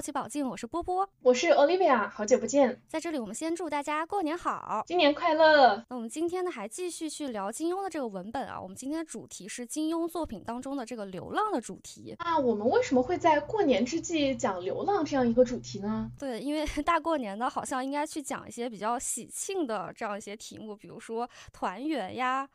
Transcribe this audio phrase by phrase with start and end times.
[0.00, 2.80] 好奇宝镜，我是波波，我是 Olivia，好久不见。
[2.88, 5.84] 在这里，我们先祝大家过年好，新年快乐。
[5.90, 8.58] 那我们今天呢，还继续去聊金庸的这个文本啊。
[8.58, 12.14] 我们今天的主题是金庸作品当中的这个流浪的主题。
[12.16, 16.10] 啊，我们为什么会在过年之际讲流浪这样一个主题呢？
[16.18, 22.48] 对，因为 大过年的，好像应该去讲一些比较喜庆的这样一些题目，比如说团圆呀。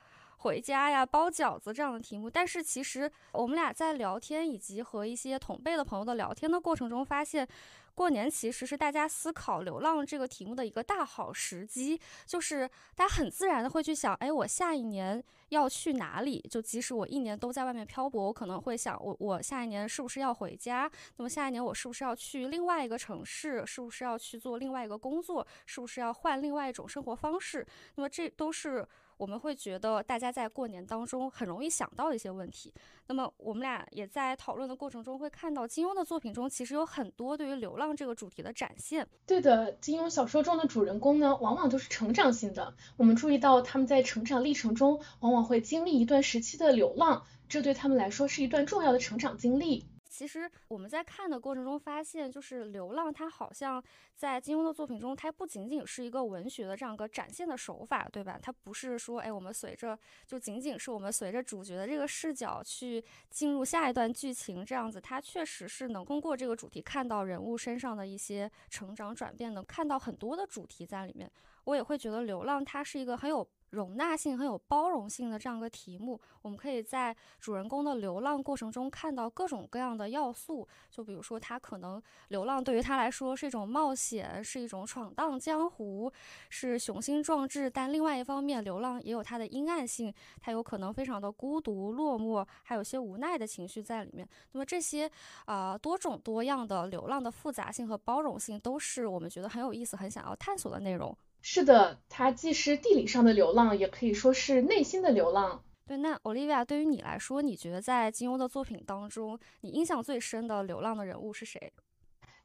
[0.45, 7.48] 回家呀，包饺子这样的题目，但是其实我们俩在聊天以及和一些同辈的朋友的聊天的过程中，发现
[7.95, 16.40] 过年其实是大家思考流浪这个题目的一个大好时机，就是大家很自然的会去想，哎，我下一年要去哪里？
[16.48, 20.88] 就即使我一年都在外面漂泊，我可能会想，我我下一年是不是要回家？
[21.18, 23.66] 那么下一年我是不是要去另外一个城市？
[23.66, 25.48] 是不是要去做另外一个工作？
[25.66, 27.66] 是不是要换另外一种生活方式？
[27.96, 28.88] 那么这都是。
[29.18, 32.74] 我们会觉得大家在过年当中很容易想到一些问题。
[33.08, 39.07] 那么我们俩也在讨论的过程中会看到，金庸的作品中其实有很多对于流浪这个主题的展现。
[39.26, 42.74] 对的，金庸小说中的主人公呢，往往都是成长型的。
[42.98, 49.85] 我们注意到他们在成长历程中，往往会经历一段时期的流浪，这对他们来说是一段重要的成长经历。
[50.16, 53.84] 其实我们在看的过程中发现，就是流浪，它好像
[54.16, 58.40] 在金庸的作品中，它不仅仅是一个文学的这样一个展现的手法，对吧？
[58.41, 71.29] 它不是说，哎，我们随着就仅仅是我们随着主角的这个视角去进入下一段剧情这样子，它确实是能通过这个主题看到人物身上的一些成长转变，能看到很多的主题在里面。
[71.66, 73.46] 我也会觉得流浪，它是一个很有。
[73.75, 80.67] 容纳性很有包容性的这样一个题目，我们可以在主人公的流浪过程中看到各种各样的要素。
[80.90, 86.12] 就比如说，他可能流浪对于他来说是一种冒险，是一种闯荡江湖，
[86.50, 87.69] 是雄心壮志。
[87.69, 94.27] 但另外一方面，流浪也有它的阴暗性，它有可能非常的孤独、落寞，还有些无奈的情绪在里面。
[94.53, 95.11] 那么这些
[95.45, 101.16] 啊多种多样的流浪的复杂性和包容性，都是我们觉得很有意思、很想要探索的内容。
[101.47, 105.63] 是的，它既是地理上的流浪，也可以说是内心的流浪。
[105.85, 111.72] 对，那 Olivia 对于你来说，你觉得在金庸的作品当中，你印象最深的流浪的人物是谁？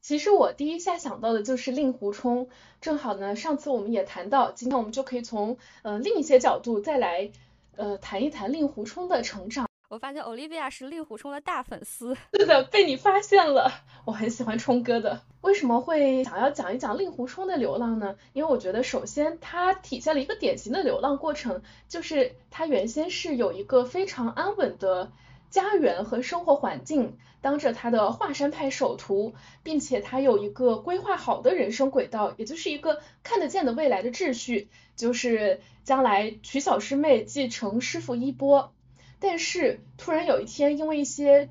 [0.01, 2.47] 其实我第一下想到的就是令狐冲。
[2.79, 7.31] 正好呢，上次我们也谈到，今天我们就可以从呃另一些角度再来
[7.75, 9.67] 呃谈一谈令狐冲的成长。
[9.91, 13.73] 我发现 Olivia 是令狐冲的大粉丝，是的，被你发现了。
[14.05, 15.21] 我很喜欢冲哥的。
[15.41, 18.15] 为什么会想要讲一讲令狐冲的流浪呢？
[18.31, 25.11] 因为我觉得，首先他体现了一个典型的流浪过程，就是他原先是有一个非常安稳的
[25.49, 38.71] 家园和生活环境，当着他的华山派首徒，并且他有一个规划好的人生轨道，也就是一个看得见的未来的秩序，就是将来娶小师妹，继承师傅衣钵。
[39.21, 41.47] 但是突然有一天，因为一些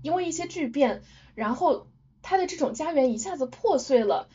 [0.00, 1.02] 因为一些巨变，
[1.34, 1.86] 然后
[2.22, 4.28] 他的这种家园一下子破碎了。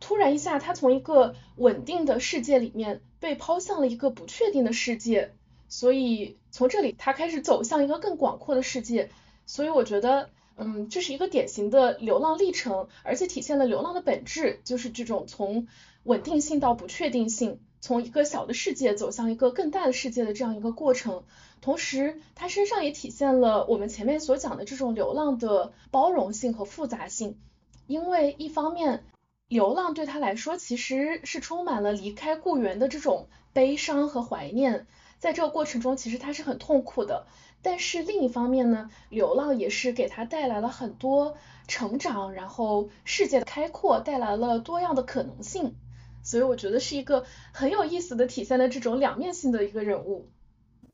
[0.00, 5.32] 突然一下，他从一个稳定的世界里面被抛向了一个不确定的世界。
[5.68, 9.10] 所以从这里，他开始走向一个更广阔的世界。
[9.46, 15.68] 所以我觉得，嗯，这是一个典型的流浪历程，而且体现了流浪的本质，就是这种从
[16.02, 21.24] 稳定性到不确定性，从一个小的世界走向一个更大的世界的这样一个过程。
[21.60, 27.40] 同时，他身上也体现了我们前面所讲的这种流浪的包容性和复杂性。
[27.88, 29.04] 因为一方面，
[29.48, 34.86] 流浪对他来说其实是充满了离开故园的这种悲伤和怀念，
[35.18, 37.26] 在这个过程中，其实他是很痛苦的。
[37.62, 45.74] 但是另一方面呢，流浪也是给他带来了很多成长，然后世界的开阔，带来了多样的可能性。
[46.22, 50.28] 所以我觉得是一个很有意思的体现了这种两面性的一个人物。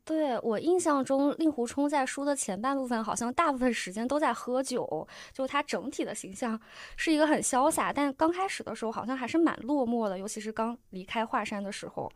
[0.04, 6.58] 对我印象中，令狐冲在书的前半部分好像大部分时间都在喝酒，就他整体的形象
[6.96, 12.10] 是一个很潇洒，但刚开始的时候好像还是蛮落寞的，尤其是刚离开华山的时候。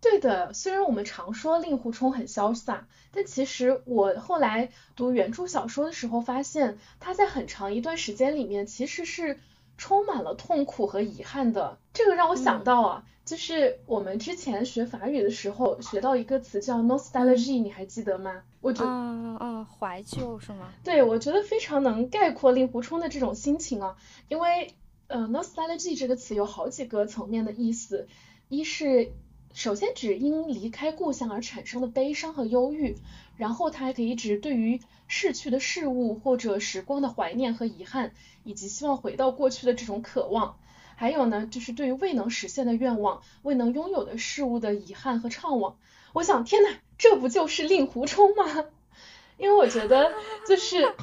[0.00, 9.40] 对的，虽然我们常说令狐冲很潇洒，但其实我后来读原著小说的时候发现，他在很长一段时间里面其实是
[9.76, 11.78] 充满了痛苦和遗憾的。
[11.92, 13.04] 这个让我想到啊。
[13.24, 18.42] 就是我们之前学法语的时候学到一个词叫 nostalgia，你还记得吗？
[18.60, 20.68] 我觉得，嗯嗯，怀旧是吗？
[20.84, 23.96] 对，我觉得非常能概括令狐冲的这种心情啊。
[24.28, 24.74] 因为，
[25.06, 28.08] 呃 nostalgia 这个词有好几个层面的意思，
[28.50, 29.10] 一是
[29.54, 32.96] 首先指因离开故乡而产生的悲伤和忧郁，
[33.36, 38.12] 然后它还可以指对于逝去的事物或者时光的怀念和遗憾，
[38.42, 40.56] 以及希望回到过去的这种渴望。
[40.96, 45.74] 还有呢，就是对于未能实现的愿望、未能拥有的事物的遗憾和怅惘。
[46.12, 46.68] 我想，天呐，
[46.98, 48.66] 这不就是令狐冲吗？
[49.38, 50.12] 因为我觉得，
[50.48, 50.94] 就是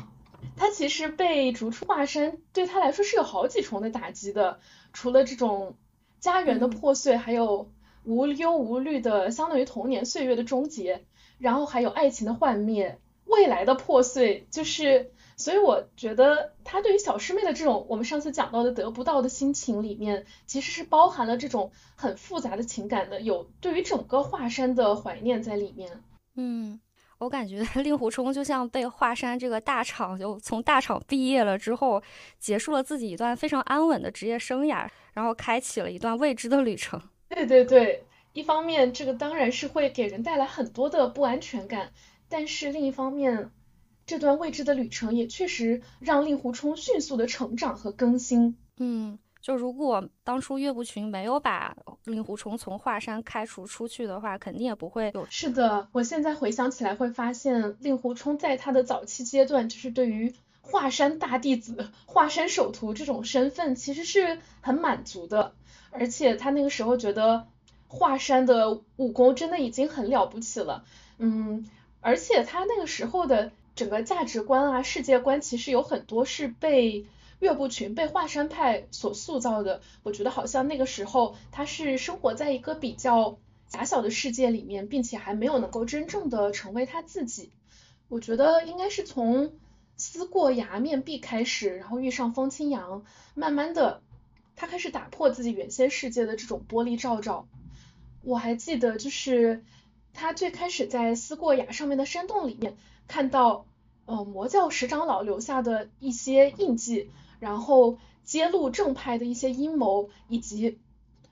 [0.57, 4.59] 他其实被逐出华山，对他来说是有好几重的打击的。
[4.91, 5.77] 除了这种
[6.19, 7.69] 家园的破碎，还有
[8.03, 11.05] 无忧无虑的相当于童年岁月的终结，
[11.37, 15.11] 然后还有爱情的幻灭，未来的破碎，就是。
[15.37, 26.03] 所以我觉得他对于小师妹的这种我们上次讲到的得不到的心情里面，其实是包含了这种很复杂的情感的，有对于整个华山的怀念在里面。
[26.35, 26.79] 嗯。
[27.17, 32.01] 我感觉 令狐冲就像被华山这个大厂就从大厂毕业了之后，
[32.39, 36.99] 结束了自己一段非常安稳的职业生涯，然后开启了一段未知的旅程。
[37.33, 41.91] 对对对，一方面这个当然是会给人带来很多的不安全感，
[42.29, 43.51] 但是另一方面，
[44.05, 48.57] 这段未知的旅程也确实让令狐冲迅速的成长和更新。
[48.77, 49.17] 嗯。
[49.41, 55.25] 就如果当初岳不群没有把令狐冲从华山开除出去的话，肯定也不会有。
[55.31, 60.31] 是的，我现在回想起来会发现，令狐冲在他的早期阶段，就是对于
[60.61, 65.55] 华山大弟子、华山首徒这种身份，其实是很满足的。
[65.91, 67.47] 而且他那个时候觉得
[67.87, 70.83] 华山的武功真的已经很了不起了，
[71.19, 77.05] 嗯，而且他那个时候的整个价值观啊、世界观，其实有很多是被。
[77.41, 87.49] 岳不群被华山派所塑造的，我觉得好像那个时候他是生活在一个比较狭小的世界里面，并且还没有能够真正的成为他自己。
[88.09, 89.53] 我觉得应该是从
[89.97, 93.03] 思过崖面壁开始，然后遇上风清扬，
[93.33, 94.03] 慢慢的
[94.61, 97.47] 他开始打破自己原先世界的这种玻璃罩罩。
[98.21, 99.63] 我还记得就是
[100.13, 102.77] 他最开始在思过崖上面的山洞里面
[103.07, 103.65] 看到，
[104.05, 107.09] 呃魔教十长老留下的一些印记。
[107.39, 110.77] 然后揭露正派的一些阴谋，以及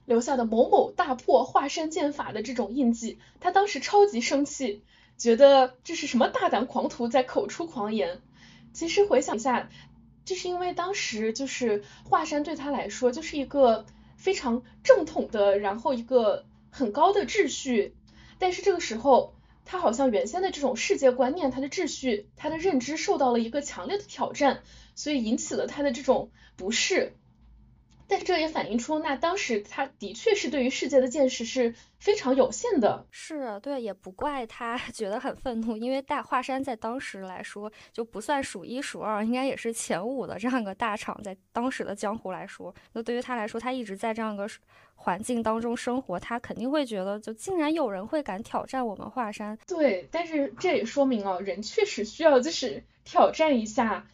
[0.06, 4.82] 留下的某某大破华山剑法的这种印记，他当时超级生气，
[5.16, 8.20] 觉得这是什么大胆狂徒在口出狂言。
[8.72, 9.68] 其实回想一下，
[10.30, 13.84] 这是因为当时就是华山对他来说就是一个
[14.16, 17.96] 非常正统的，然后一个很高的秩序，
[18.38, 19.34] 但是这个时候
[19.64, 24.62] 他好像原先的这种世界观念，他的秩序，他的认知受到了一个强烈的挑战。
[24.94, 27.14] 所以引起了他的这种不适，
[28.10, 33.06] 但是这也反映出，那当时他的确是对于世界的见识是非常有限的。
[33.12, 44.48] 是，对，也不怪他 觉得很愤怒，因为大华山在当时来说就不算数一数二，应该也是前五的这样一个大厂，在当时的江湖来说，那对于他来说，他一直在这样一个
[44.96, 49.56] 环境当中生活，他肯定会觉得，就竟然有人会敢挑战我们华山。
[49.68, 54.04] 对，但是这也说明哦，人确实需要就是挑战一下。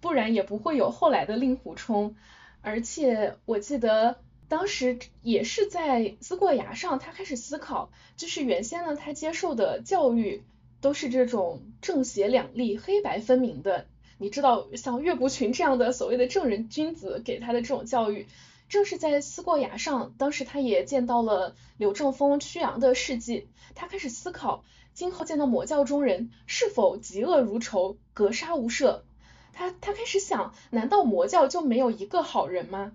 [0.00, 2.14] 不然也不会有后来的令狐冲，
[2.64, 4.16] 而且我记得
[4.48, 10.42] 当时也是在思过崖上，他开始思考，就是原先呢他接受的教育
[10.80, 18.26] 都是这种正邪两立、黑白分明的，你知道像岳不群这样的所谓的正人君子给他的这种教育，
[18.70, 24.64] 正是在思过崖上，当时他也见到了柳正风、曲阳的事迹，他开始思考
[24.94, 29.00] 今后见到魔教中人是否嫉恶如仇、格杀无赦。
[29.54, 32.92] 他他开始想，难道魔教就没有一个好人吗？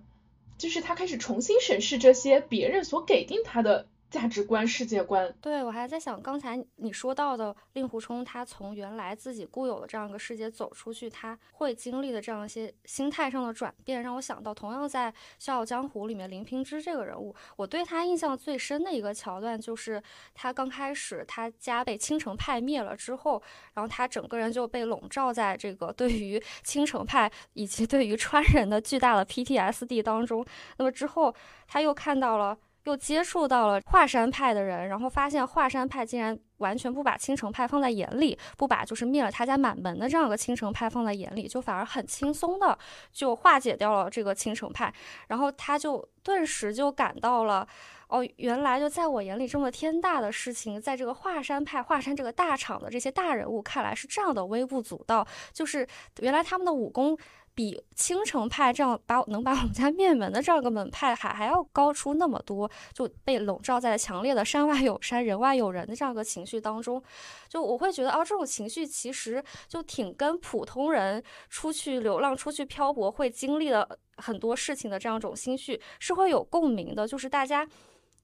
[0.58, 3.86] 就是他开始重新审视这些别人所给定他的。
[4.10, 20.02] 价值观、世界观，对我还在想，刚才你说到的令狐冲，他从原来自己固有的这样一个世界走出去，他会经历的这样一些心态上的转变，让我想到，同样在《笑傲江湖》里面，林平之这个人物，我对他印象最深的一个桥段，就是
[20.34, 23.40] 他刚开始他家被青城派灭了之后，
[23.74, 30.44] 然后他整个人就被笼罩在这个对于青城派以及对于川人的巨大的 PTSD 当中。
[30.78, 31.32] 那么之后，
[31.68, 32.58] 他又看到了。
[32.84, 42.78] 又接触到了华山派的人，然后发现华山派竟然完全不把青城派放在眼里，不把就是灭了他家满门的这样一个青城派放在眼里，就反而很轻松的
[43.12, 44.92] 就化解掉了这个青城派，
[45.28, 47.66] 然后他就顿时就感到了，
[48.08, 55.86] 哦，原来就在我眼里这么天大的事情，在这个华山派华山这个大厂的这些大人物看来是这样的微不足道，就是
[56.20, 57.18] 原来他们的武功。
[57.60, 67.02] 比青城派这样把能把我们家灭门的这样一个门派还还要高出那么多，就被笼罩在强烈的山外有山人外有人的这样一个情绪当中，
[67.50, 73.86] 就我会觉得啊，这种情绪其实就挺跟普通人出去流浪、出去漂泊会经历的
[74.16, 77.68] 很多事情的这样一种心绪是会有共鸣的，就是大家。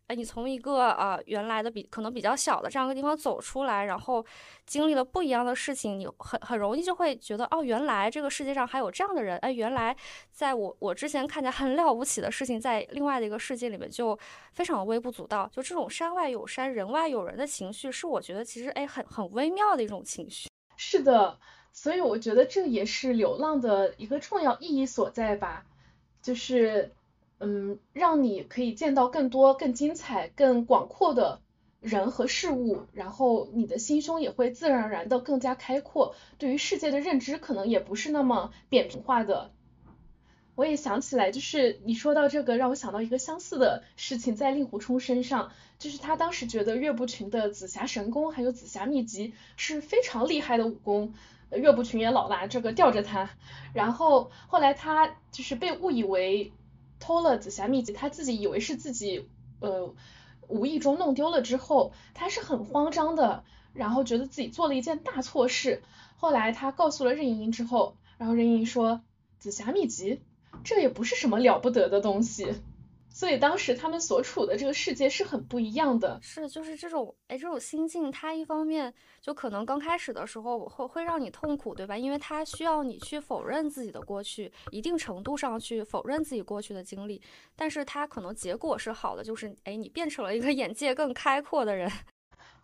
[0.08, 4.24] 哎，你从一个呃原来的比可能比较小的这样一个地方走出来，然后
[4.64, 9.36] 经历了不一样的事情，你很很容易就会觉得，哦，原来这个世界上还有这样的人。
[9.38, 9.96] 哎，原来
[10.30, 14.16] 在我我之前看见很了不起的事情，在另外的一个世界里面就
[14.52, 15.50] 非常微不足道。
[15.52, 20.48] 就这种山外有山，人外有人的情绪，是我觉得其实哎很很微妙的一种情绪。
[20.76, 21.38] 是的，
[21.72, 25.64] 所以我觉得这也是流浪的一个重要意义所在吧，
[26.22, 26.92] 就是
[27.38, 31.40] 嗯，让你可以见到更多、更精彩、更广阔的
[31.80, 39.50] 人和事物，然后你的心胸也会自然而然的更加开阔，对于世界的认知可能也不是那么扁平化的。
[40.54, 51.12] 我也想起来，就是你说到这个，让我想到一个相似的事情，在令狐冲身上，就是他当时觉得岳不群的紫霞神功还有紫霞秘籍是非常厉害的武功。
[51.52, 53.28] 岳不群也老拿这个吊着他，
[53.74, 56.52] 然后后来他就是被误以为
[57.06, 59.28] 偷了紫霞秘籍，他自己以为是自己
[59.60, 59.94] 呃
[60.48, 65.84] 无意中弄丢了之后，他是很慌张的，然后觉得自己做了一件大错事。
[66.16, 69.02] 后来他告诉了任盈盈之后，然后任盈盈说
[69.38, 70.20] 紫霞秘籍
[70.64, 72.56] 这也不是什么了不得的东西。
[73.16, 78.92] 所以当时他们所处的这个世界是很不一样的，是就是这种哎这种心境，它一方面
[79.22, 81.96] 就可能刚开始的时候会会让你痛苦，对吧？
[81.96, 87.18] 因为它需要你去否认自己的过去，一定程度上去否认自己过去的经历，
[87.56, 91.90] 但是它可能结果是好的，就是哎你变成了一个眼界更开阔的人。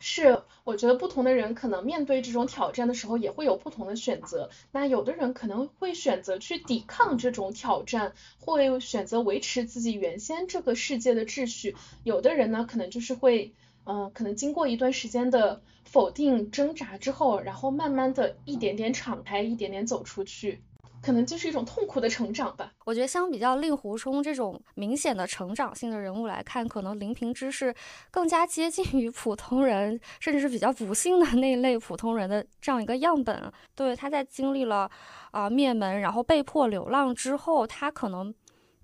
[0.04, 4.50] 是，我觉得不同的人可能面对这种挑战的时候也会有不同的选择。
[4.72, 11.76] 那有的人可能会选择去抵抗这种挑战，会选择维持自己原先这个世界的秩序。
[12.02, 13.54] 有的人呢，可能就是会，
[13.84, 20.64] 嗯，可能经过一段时间的否定挣扎之后，然后慢慢的一点点敞开，一点点走出去。
[21.02, 22.72] 可能就是一种痛苦的成长吧。
[22.84, 27.74] 我觉得相比较令狐冲这种明显的成长性的人物来看，可能林平之是
[28.10, 33.52] 更加接近于普通人，甚至是比较不幸的那一类普通人的这样一个样本。
[33.74, 34.88] 对，他在经历了
[35.32, 38.32] 啊灭门，然后被迫流浪之后，他可能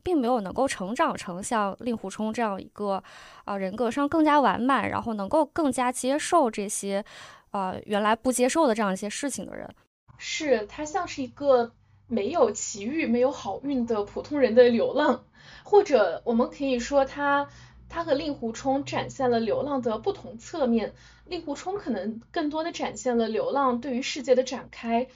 [0.02, 3.00] 并没有能够成长成像令狐冲这样一个
[3.44, 7.04] 啊人格上更加完满，然后能够更加接受这些
[7.50, 9.68] 啊原来不接受的这样一些事情的人。
[10.16, 11.72] 是他像是一个。
[12.08, 15.24] 没有奇遇、没有好运的普通人的流浪，
[15.62, 17.48] 或者我们可以说他
[17.88, 20.94] 他和令狐冲展现了流浪的不同侧面。
[21.26, 25.08] 令狐冲可能更多的展现了流浪对于世界的展开，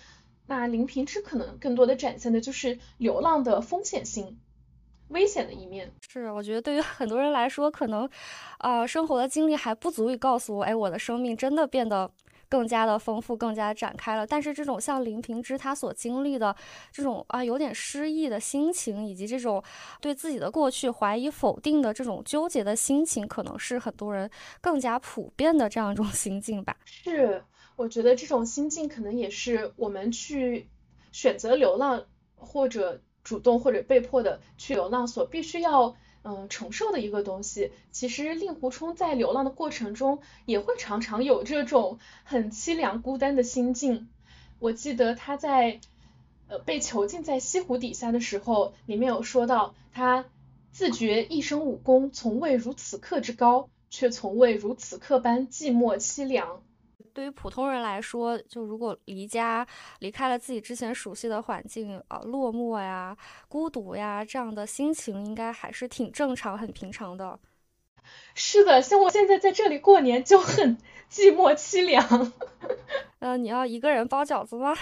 [0.47, 4.39] 那林平之可能更多的展现的就是流浪的风险性、
[5.09, 5.91] 危险的一面。
[6.07, 8.07] 是，我觉得对于很多人来说，可能
[8.59, 12.11] 啊生活的经历还不足以告诉我，哎，我的生命真的变得。
[12.53, 14.27] 更加的丰富，更加展开了。
[14.27, 16.55] 但是这种像林平之他所经历的
[16.93, 19.65] 这种啊有点失意的心情，以及这种
[20.03, 24.31] 对自己的过去怀疑否定的这种纠结的心情，可能是很多人
[24.61, 26.77] 更加普遍的这样一种心境吧。
[26.85, 27.43] 是，
[27.77, 30.69] 我觉得这种心境可能也是我们去
[31.11, 32.05] 选择流浪，
[32.35, 35.97] 或者主动或者被迫的去流浪所必须要。
[36.25, 37.73] 嗯，承受的一个东西。
[37.91, 44.09] 其实令狐冲在流浪的过程中，也会常常有这种很凄凉孤单的心境。
[44.59, 45.81] 我记得他在
[46.49, 50.25] 呃被囚禁在西湖底下的时候，里面有说到，他
[50.71, 56.63] 自觉一生武功从未如此刻之高，却从未如此刻般寂寞凄凉。
[57.13, 59.67] 对于普通人来说，就如果离家
[59.99, 63.17] 离开了自己之前熟悉的环境，啊，落寞呀、
[63.49, 67.39] 孤独呀，这样的心情应该还是挺正常、很平常的。
[68.35, 70.79] 是的，像我现在在这里过年就很
[71.11, 72.33] 寂寞凄凉。
[73.21, 74.75] 呃，你要一个人包饺子吗？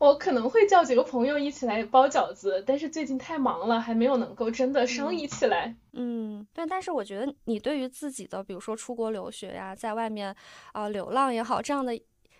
[0.00, 5.76] 我可能会叫几个朋友一起来包饺子，但是最近太忙了，还没有能够真的商议起来。
[5.92, 10.34] 嗯，对，但是我觉得你对于自己的，比如说出国留学呀，在外面
[10.72, 11.92] 啊流浪也好，这样的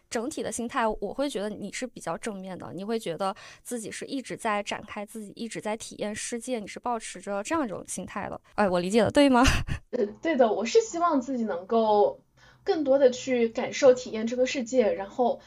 [0.09, 2.73] 整体的心态，我会觉得你是比较正面的。
[2.73, 8.41] 你会觉得自己是一直在展开自己，一直在体验世界，你是保持着这样一种心态的。
[8.55, 9.45] 哎，我理解的对吗？
[9.93, 12.19] 呃，对的，我是希望自己能够
[12.65, 15.39] 更多的去感受、体验这个世界，然后，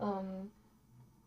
[0.00, 0.50] 嗯。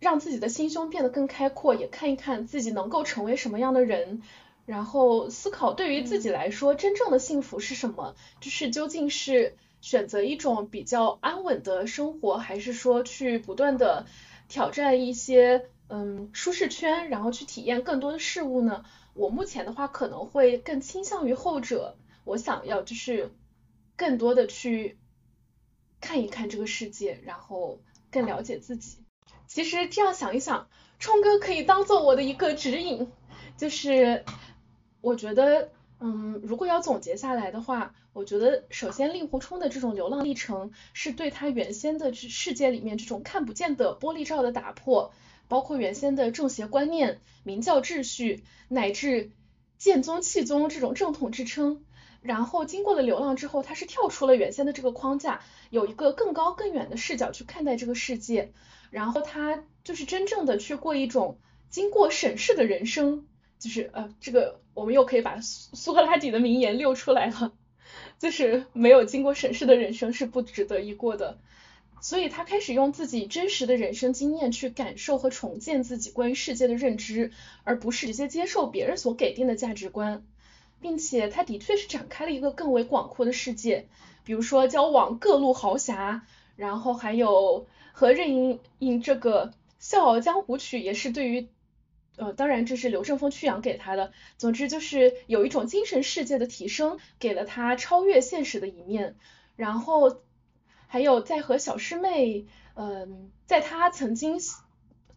[0.04, 4.22] 让自己的心胸变得更开阔，也看一看自己能够成为什么样的人，
[4.66, 14.06] 然后思考对于自己来说真正的幸福是什么，就是究竟是选择一种比较安稳的生活，还是说去不断的
[14.50, 18.84] 挑战一些嗯舒适圈，然后去体验更多的事物呢？
[19.14, 21.96] 我目前的话可能会更倾向于后者，
[22.26, 23.32] 我想要就是
[23.96, 24.98] 更多的去
[26.02, 27.80] 看一看这个世界，然后
[28.12, 28.98] 更了解自己。
[29.54, 30.68] 其实这样想一想，
[30.98, 33.12] 冲哥可以当做我的一个指引，
[33.56, 34.26] 就是
[35.00, 35.70] 我觉得，
[36.00, 45.14] 嗯，如果要总结下来的话，我觉得首先令狐冲的这种流浪历程，是对他原先的世界里面这种看不见的玻璃罩的打破，
[45.48, 49.30] 包括原先的正邪观念、明教秩序，乃至
[49.78, 51.86] 剑宗气宗这种正统支撑，
[52.24, 58.52] 然后经过了流浪之后，他是跳出了原先的这个框架，有一个更高更远的视角去看待这个世界。
[58.94, 61.40] 然后他就是真正的去过一种
[61.72, 63.26] 经过审视的人生，
[63.58, 67.54] 就是呃，这个我们又可以把苏苏格拉底的名言溜出来了，
[68.20, 71.40] 就是没有经过审视的人生是不值得一过的。
[72.02, 77.32] 所以他开始用自己真实的人生经验去感受和重建自己关于世界的认知，
[77.64, 80.24] 而不是直接接受别人所给定的价值观，
[80.82, 83.88] 并且他的确是展开了一个更为广阔的世界，
[84.24, 89.48] 比如说交往各路豪侠，然后还有和任盈盈这个
[89.80, 91.48] 《笑傲江湖》曲也是对于，
[92.18, 99.16] 呃，当然这是刘正风曲阳给他的，总之就是有一种精神世界的提升，给了他超越现实的一面，
[99.56, 100.22] 然后。
[100.86, 102.46] 还有在和小师妹，
[102.76, 104.38] 嗯，在他曾经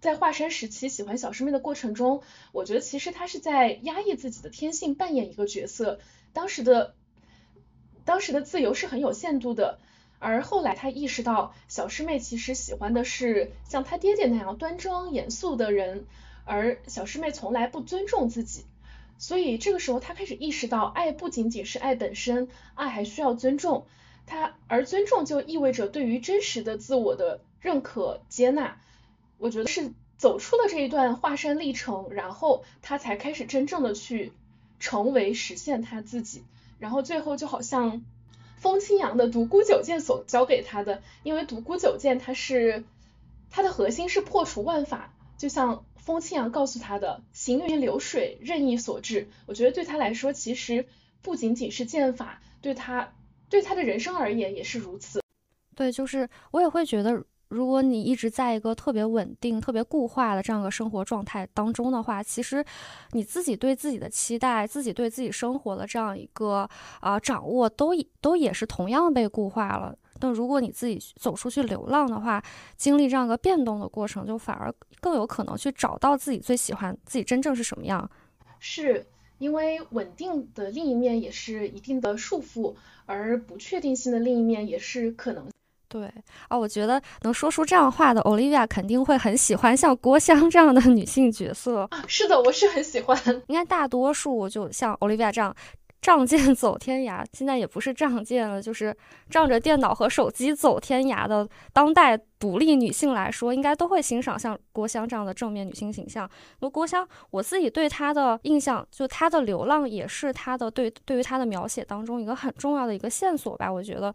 [0.01, 6.01] 在华山时期喜欢小师妹的过程中，我觉得其实他是在压抑自己的天性，扮演一个角色。
[6.33, 6.95] 当时的
[8.07, 9.79] 当时的自由是很有限度的，
[10.19, 16.07] 而后来他意识到小师妹其实喜欢的是像他爹爹那样端庄严肃的人，
[16.45, 18.65] 而小师妹从来不尊重自己，
[19.19, 23.87] 所以这个时候他开始意识到，爱不仅仅是爱本身，爱还需要尊重。
[24.27, 28.81] 他而尊重就意味着对于真实的自我的认可接纳，
[29.39, 34.33] 我觉得是走出了这一段华山历程，然后他才开始真正的去
[34.81, 36.43] 成为实现他自己，
[36.81, 38.05] 然后最后就好像
[38.57, 42.85] 风清扬的独孤九剑所教给他的，因为独孤九剑它是
[43.51, 50.87] 它的核心是破除万法，就像风清扬告诉他的行云流水任意所致，我觉得对他来说其实
[51.23, 53.13] 不仅仅是剑法对他。
[53.49, 55.23] 对他的人生而言也是如此。
[55.77, 62.65] 对，就是我也会觉得，如果你一直在一个特别稳定、特别固化的这样一个生活状态当中的话，其实
[63.13, 66.69] 你自己对自己的期待、自己对自己生活的这样一个
[67.01, 69.97] 啊掌握，都都也是同样被固化了。
[70.19, 72.43] 但如果你自己走出去流浪的话，
[72.77, 78.11] 经历这样一个变动的过程，就反而更有可能去找到自己最喜欢、自己真正是什么样。
[78.59, 79.07] 是。
[79.39, 85.47] 因为稳定的另一面也是一定的束缚，而不确定性的另一面也是可能。
[85.89, 86.13] 对
[86.49, 91.89] 啊，我觉得能说出这样话的 Olivia 肯定会很喜欢像郭襄这样的女性角色。
[92.07, 93.19] 是的，我是很喜欢。
[93.49, 95.55] 应该大多数就像 Olivia 这样。
[96.03, 98.97] 仗剑走天涯，现在也不是仗剑了，就是
[99.29, 106.31] 仗着电脑和手机走天涯的当代独立女性来说，应该都会欣赏像郭襄这样的正面女性形象。
[106.61, 114.13] 那郭襄，我自己对她的印象，就她的流浪也是她的对对于她的描写当中一个很重要的一个线索吧，我觉得。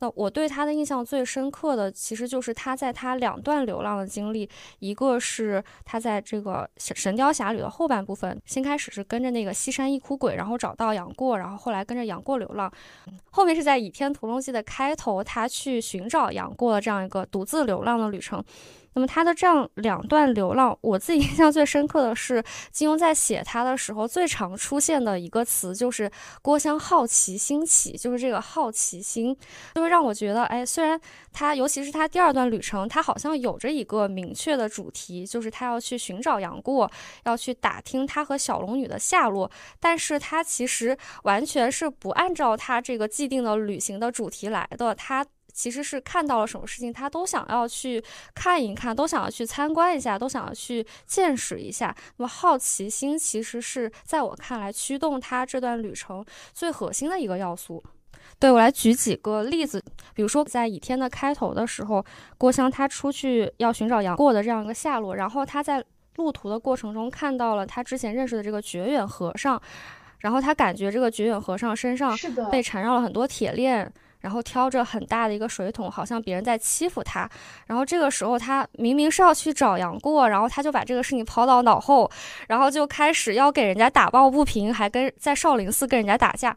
[0.00, 4.48] 那我对他的印象最深刻的，其实就是他在他两段流浪的经历，
[4.80, 12.70] 一个是他在这个《神神雕侠侣》的后半部分，先开始是跟着那个西山一哭鬼，然后找到杨过，然后后来跟着杨过流浪，
[13.30, 18.44] 后面是在《倚天屠龙记》的开头，他去寻找杨过的这样一个独自流浪的旅程。
[18.94, 29.36] 那么他的这样两段流浪，我自己 印象最深刻的是金庸在写他的时候最常出现的一个词就是郭襄好奇心起，就是这个好奇心，
[29.74, 31.00] 就会让我觉得，哎，虽然
[31.32, 36.90] 他尤其是他第二段旅程，他好像有着一个明确的主题，就是他要去寻找杨过，
[37.24, 45.26] 要去打听他和小龙女的下落，但是他其实完全是不按照他这个既定的旅行的主题来的，他。
[45.54, 48.02] 其实是看到了什么事情，他都想要去
[48.34, 51.94] 看一看，都想要去参观一下，都想要去见识一下。
[52.16, 57.82] 那么好奇心其实是在我看来驱动他这段旅程最核心的一个要素。
[58.40, 62.04] 对我来举几个例子，比如说在《倚天》的开头的时候，
[62.36, 65.82] 郭襄他出去要寻找杨过的这样一个下落，然后他在
[66.16, 69.60] 路途的过程中看到了他之前认识的这个觉远和尚，
[70.18, 72.16] 然后他感觉这个觉远和尚身上
[72.50, 73.92] 被缠绕了很多铁链。
[74.24, 77.28] 然后挑着很大的一个水桶，好像别人在欺负他。
[77.66, 82.10] 然后这个时候，他明明是要去找杨过，然后他就把这个事情抛到脑后，
[82.48, 86.56] 然后就开始要给人家打抱不平，还跟在少林寺跟人家打架。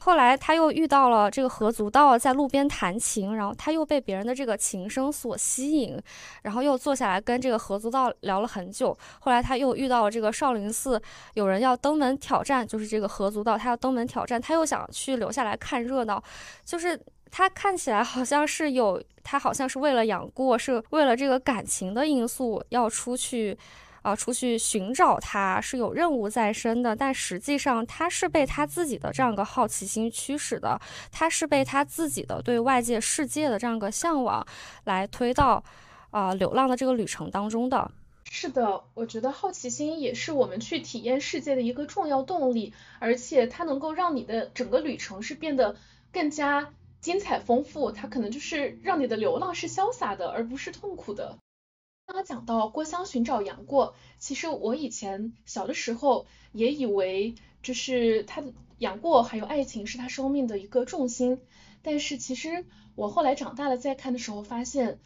[0.00, 6.00] 后来他又遇到了这个何足道在路边弹琴，然后他又被别人的这个琴声所吸引，
[6.42, 8.96] 然后又坐下来跟这个何足道聊了很久。
[9.20, 11.00] 后来他又遇到了这个少林寺
[11.34, 16.22] 有人要登门挑战，就是这个何足道他要登门挑战，他又想去留下来看热闹，
[16.64, 16.98] 就是
[17.30, 23.56] 他看起来好像是有他好像是为了杨过，是为了这个感情的因素要出去。
[24.02, 30.80] 啊，出去寻找他是有任务在身的，但实际上他是被他自己的这样一个好奇心驱使的，
[31.12, 34.46] 他是被他自己的对外界世界的这样一个向往
[34.84, 35.62] 来推到
[36.10, 37.90] 啊流浪的这个旅程当中的。
[38.32, 45.74] 是的，我觉得好奇心也是我们去体验世界的一个重要动力，而且它能够让你的整个旅程是变得
[46.12, 51.36] 更加精彩丰富，它可能就是让你的流浪是潇洒的，而不是痛苦的。
[52.10, 61.40] 刚刚讲到郭襄寻找杨过，其实我以前小的时候也以为，就是他的杨过还有爱情是他生命的一个重心。
[61.82, 62.64] 但是其实
[62.96, 64.98] 我后来长大了再看的时候，发现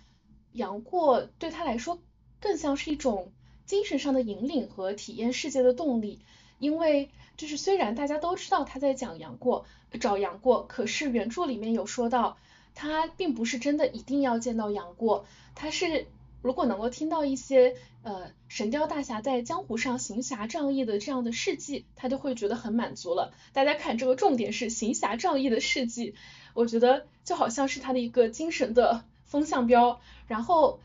[0.53, 1.99] 杨过对他来说
[2.40, 3.33] 更像是一种
[3.67, 6.21] 精神上的引领和体验世界的动力。
[6.59, 9.67] 因为就是虽然大家都知道他在讲杨过
[10.01, 12.38] 找杨过，可是原著里面有说到，
[12.75, 16.07] 他并不是真的一定要见到杨过，他是。
[16.44, 23.33] 如果能够听到一些呃神雕大侠在江湖上行侠仗义的这样的事迹，他就会觉得很满足了。
[23.54, 26.14] 大家看这个重点是行侠仗义的事迹，
[26.52, 30.02] 我觉得就好像是他的一个精神的风向标。
[30.26, 30.80] 然后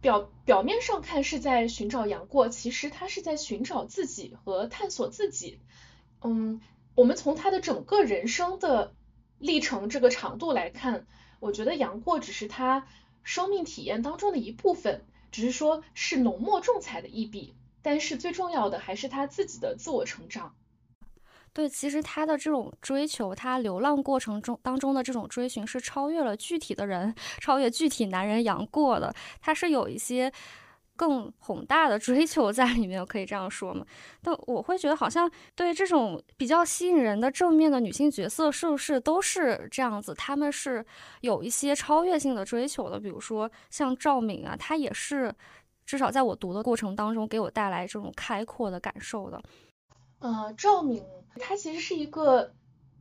[0.00, 5.60] 表表面上看是在寻找杨过，其实他是在寻找自己和探索自己。
[6.24, 6.60] 嗯，
[6.96, 8.92] 我们从他的整个人生的
[9.38, 11.06] 历程这个长度来看，
[11.38, 12.88] 我觉得杨过只是他。
[13.26, 20.54] 生命体验当中的一部分，只是说是浓墨重彩的一笔，但是最重要的还是他自己的自我成长。
[21.52, 27.12] 对，其实他的这种追求，他流浪过程中当中的这种追寻，是超越了具体的人，
[27.42, 30.32] 超越具体男人杨过的，他是有一些。
[30.96, 33.84] 更宏大的追求在里面，可以这样说吗？
[34.22, 40.14] 但我会觉得，好像对这种比较吸引人的正面的女性角色，是不是都是这样子？
[40.14, 40.84] 她们是
[41.20, 42.98] 有一些超越性的追求的。
[42.98, 45.32] 比如说像赵敏啊，她也是，
[45.84, 49.40] 至少在我读的过程当中，给我带来这种开阔的感受的。
[50.20, 51.04] 呃，赵敏
[51.38, 52.54] 她其实是一个，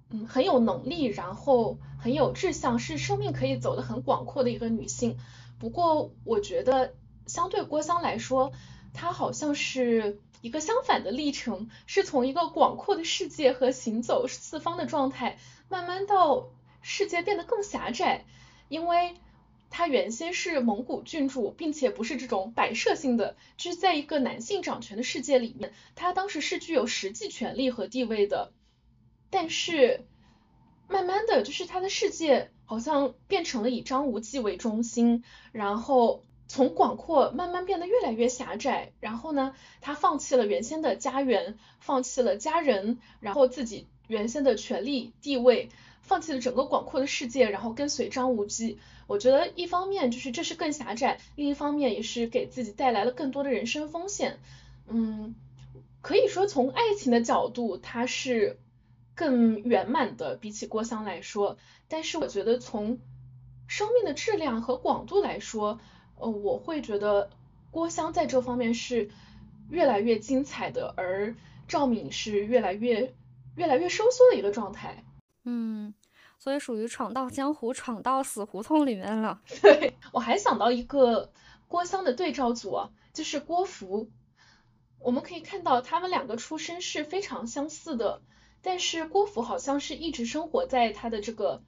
[0.10, 5.18] 嗯，很有能力，然后很有志向，是生命可以走得很广阔的一个女性。
[5.58, 6.94] 不过我觉得。
[7.28, 8.54] 相对郭襄来说，
[8.94, 16.50] 他好像是一个相反的历程，是从一个广阔的世界和行走四方的状态，慢慢到
[16.82, 18.26] 世界变得更狭窄。
[18.70, 19.16] 因为
[19.70, 28.54] 他原先是蒙古郡主，并且不是这种摆设性的，就是在一个男性掌权的世界里面，他当时是具有实际权力和地位的。
[29.32, 30.06] 但是
[30.88, 36.24] 慢慢的就是他的世界好像变成了以张无忌为中心，然后。
[36.48, 45.70] 从广阔慢慢变得越来越狭窄，然后呢，他放弃了原先的家园，放弃了家人，然后自己原先的权力地位，
[46.02, 48.78] 放弃了整个广阔的世界，然后跟随张无忌。
[49.08, 54.40] 我觉得一方面就是这是更狭窄，另一方面也是给自己带来了更多的人生风险。
[54.88, 55.36] 嗯，
[56.02, 58.60] 可以说从爱情的角度，它是
[59.16, 61.58] 更圆满的，比起郭襄来说。
[61.88, 63.00] 但是我觉得从
[63.68, 65.80] 生命的质量和广度来说，
[66.18, 67.30] 呃，我会觉得
[67.72, 69.10] 郭襄在这方面是
[69.70, 71.36] 越来越精彩的，而
[71.68, 73.14] 赵敏是越来越
[73.56, 75.04] 越来越收缩的一个状态。
[75.44, 75.94] 嗯，
[76.40, 79.42] 所以属于闯到江湖、闯到死胡同里面了。
[79.62, 81.32] 对，我还想到一个
[81.68, 84.10] 郭襄的对照组啊，就是郭芙。
[85.00, 88.22] 我们可以看到他们两个出身是非常相似的，
[88.62, 91.62] 但是郭芙好像是一直生活在他的这个，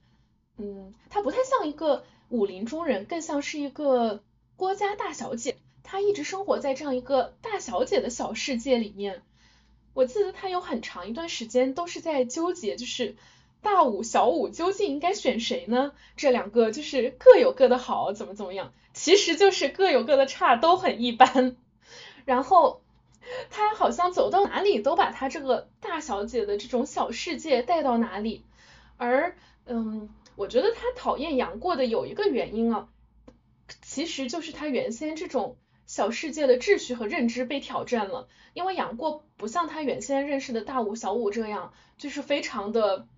[0.56, 4.22] 嗯，他不太像一个武林中人，更像是一个。
[4.58, 9.22] 郭家大小姐，她一直生活在这样一个大小姐的小世界里面。
[9.94, 13.14] 我记得她有很长一段时间都是在纠结，就是
[13.62, 15.92] 大武小武究竟应该选谁呢？
[16.16, 18.72] 这两个就是各有各的好，怎么怎么样？
[18.92, 21.56] 其实就是各有各的差，都很一般。
[22.24, 22.82] 然后
[23.50, 28.44] 她好像走到哪里都把她这个大小姐的这种小世界带到哪里。
[28.96, 32.88] 而嗯，我觉得她讨厌杨过的有一个原因啊。
[33.98, 43.08] 其实就是他原先这种小世界的秩序和认知被挑战了，因为杨过不像他原先认识的大武小武这样，就是非常的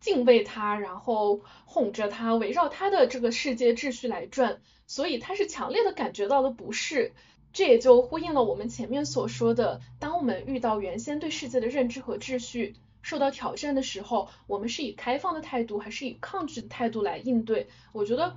[0.00, 7.12] 敬畏他，然后哄着他，围绕他的这个世界秩序来转，所以他是强烈的感觉到了不适，
[7.52, 17.68] 这也就呼应了我们前面所说的，当我们遇到原先对世界的认知和秩序受到挑战的时候，我们是以开放的态度还是以抗拒的态度来应对？
[17.92, 18.36] 我觉得。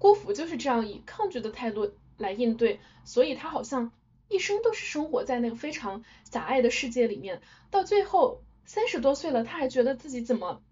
[0.00, 3.92] 郭芙就是这样以抗拒的态度来应对，所以他好像
[4.28, 7.42] 一生都是生活在那个非常狭隘的世界里面。
[7.70, 10.62] 到最后三十多岁了，他还觉得自己怎么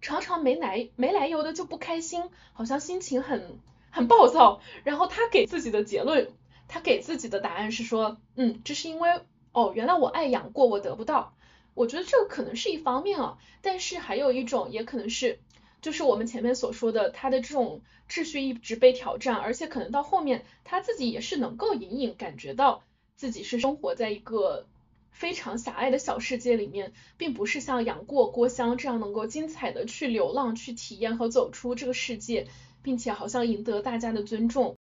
[0.00, 3.60] 常常没来没来由的就不开心，好像心情很
[3.92, 4.60] 很暴躁。
[4.82, 6.32] 然后他给自己的结论，
[6.66, 9.20] 他给自己的答案是说，嗯，这是因为
[9.52, 11.36] 哦，原来我爱养过，我得不到。
[11.74, 15.38] 我觉得这个可能是一方面啊，但是还有一种也可能是。
[15.82, 22.82] 就是我们前面所说的，他的这种秩序一直被挑战，而且可能到后面他自己也是能够隐隐感觉到
[23.16, 24.66] 自己是生活在一个
[25.10, 32.46] 非常狭隘的小世界里面，并不是像杨过、郭襄这样能够精彩的去流浪、去体验和走出这个世界，
[32.82, 34.76] 并且好像赢得大家的尊重。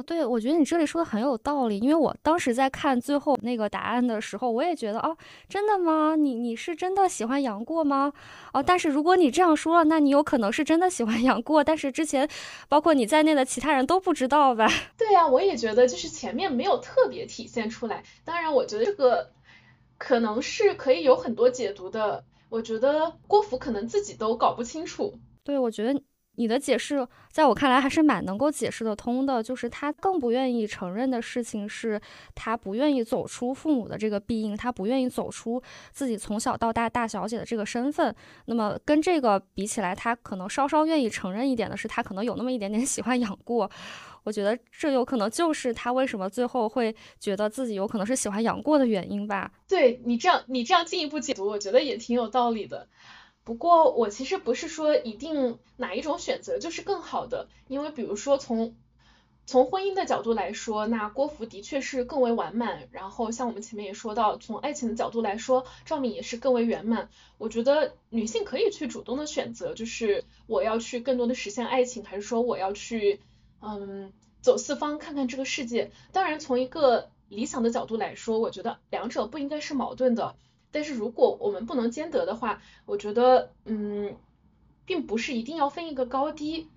[0.00, 5.14] 啊，对，我觉得你这里说的很有道理，因为我当时在看最后那个答案的时候，我也觉得，哦，
[5.46, 6.16] 真的吗？
[6.16, 8.10] 你你是真的喜欢杨过吗？
[8.54, 12.26] 哦，但是如果你这样说了，那你有可能是真的喜欢杨过，但是之前
[12.66, 14.66] 包括你在内的其他人都不知道吧？
[14.96, 18.02] 对呀，我也觉得就是前面没有特别体现出来。
[18.24, 19.30] 当然，我觉得这个
[19.98, 22.24] 可能是可以有很多解读的。
[22.48, 25.12] 我觉得郭芙可能自己都搞不清楚。
[25.44, 26.00] 对，我觉得。
[26.36, 32.00] 你的解释在我看来还是蛮能够解释得通的，就是他更不愿意承认的事情是，
[32.34, 35.62] 他不愿意走出父母的这个庇应，他不愿意走出
[35.92, 38.14] 自己从小到大大小姐的这个身份。
[38.46, 43.70] 那么跟这个比起来，他可能稍稍愿意承认一点的是，他可能有那么一点点 喜欢杨过。
[44.22, 49.50] 我觉得这有可能就是他为什么最后会觉得自己有可能是喜欢杨过的原因吧。
[49.68, 52.86] 对你这样，你这样进一步解读，我觉得也挺有道理的。
[53.44, 58.76] 不过我其实不是说一定哪一种选择就是更好的，因为比如说从
[59.46, 62.88] 从婚姻的角度来说，那郭芙的确是更为完满。
[62.92, 67.08] 然后像我们前面也说到，从爱情的角度来说，赵敏也是更为圆满。
[67.36, 73.20] 我觉得女性可以去主动的选择，就是我要去更多的实现爱情，还是说我要去
[73.60, 75.90] 嗯走四方看看这个世界。
[76.12, 80.36] 当然从一个理想的角度来说，我觉得两者不应该是矛盾的。
[80.72, 84.16] 但是如果我们不能兼得的话，我觉得，嗯，
[84.84, 86.68] 并不是一定要分一个高低。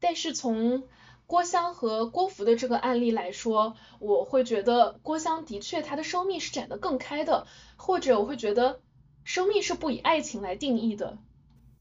[0.00, 0.84] 但是从
[1.26, 7.46] 郭襄和郭芙的这个案例来说，我会觉得郭襄的确她的生命是展得更开的，
[7.76, 8.80] 或者我会觉得
[9.24, 11.18] 生命是不以爱情来定义的。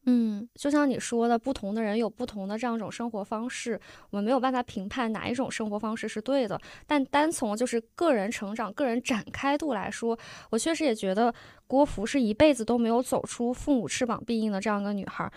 [0.09, 3.77] 嗯，就像你说的，不同的人有不同的这样一种生活方式，
[4.09, 6.57] 我们没有办法评判哪一种生活方式是对的。
[6.85, 10.17] 但单从就是个人成长、个人展开度来说，
[10.49, 11.33] 我确实也觉得
[11.67, 15.29] 郭芙是一辈子都没有走出父母翅膀庇应的这样一个女孩。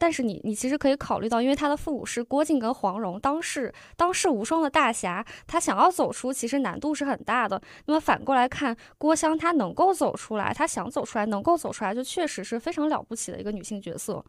[0.00, 7.60] 但是你，你其实可以考虑到，因为他的父母是郭靖跟黄蓉，当世当世无双的大侠，他想要走出，其实难度是很大的。
[7.84, 14.24] 那么反过来看，郭襄她能够走出来，她想走出来，能够走出来，就确实是非常了不起的一个女性角色。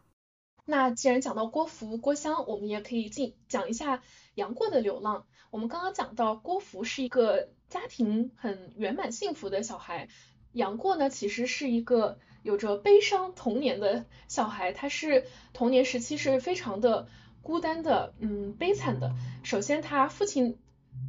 [0.66, 4.02] 那既然讲到郭芙、郭襄，我们也可以进讲一下
[4.36, 5.26] 杨过的流浪。
[5.52, 10.08] 我们刚刚讲到郭芙是一个家庭很圆满幸福的小孩，
[10.54, 12.18] 杨过呢，其实是一个。
[12.44, 17.08] 有着悲伤童年的小孩，他是童年时期是非常的
[17.44, 19.14] 孤单的，嗯，悲惨的。
[19.44, 20.58] 首先，他父亲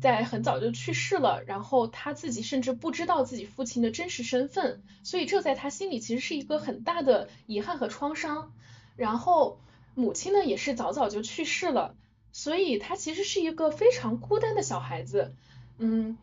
[0.03, 8.53] 在很早就去世了，然后他自己甚至不知道自己父亲的真实身份，所以这在他心里其实是一个很大的遗憾和创伤。
[8.97, 9.59] 然后
[9.95, 11.95] 母亲呢也是早早就去世了，
[12.31, 15.33] 所以他其实是一个非常孤单的小孩子。
[15.79, 16.19] 嗯，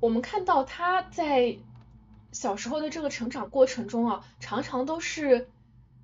[0.00, 1.56] 我们看到他在。
[2.34, 5.48] 小时候的这个成长过程中啊，常常都是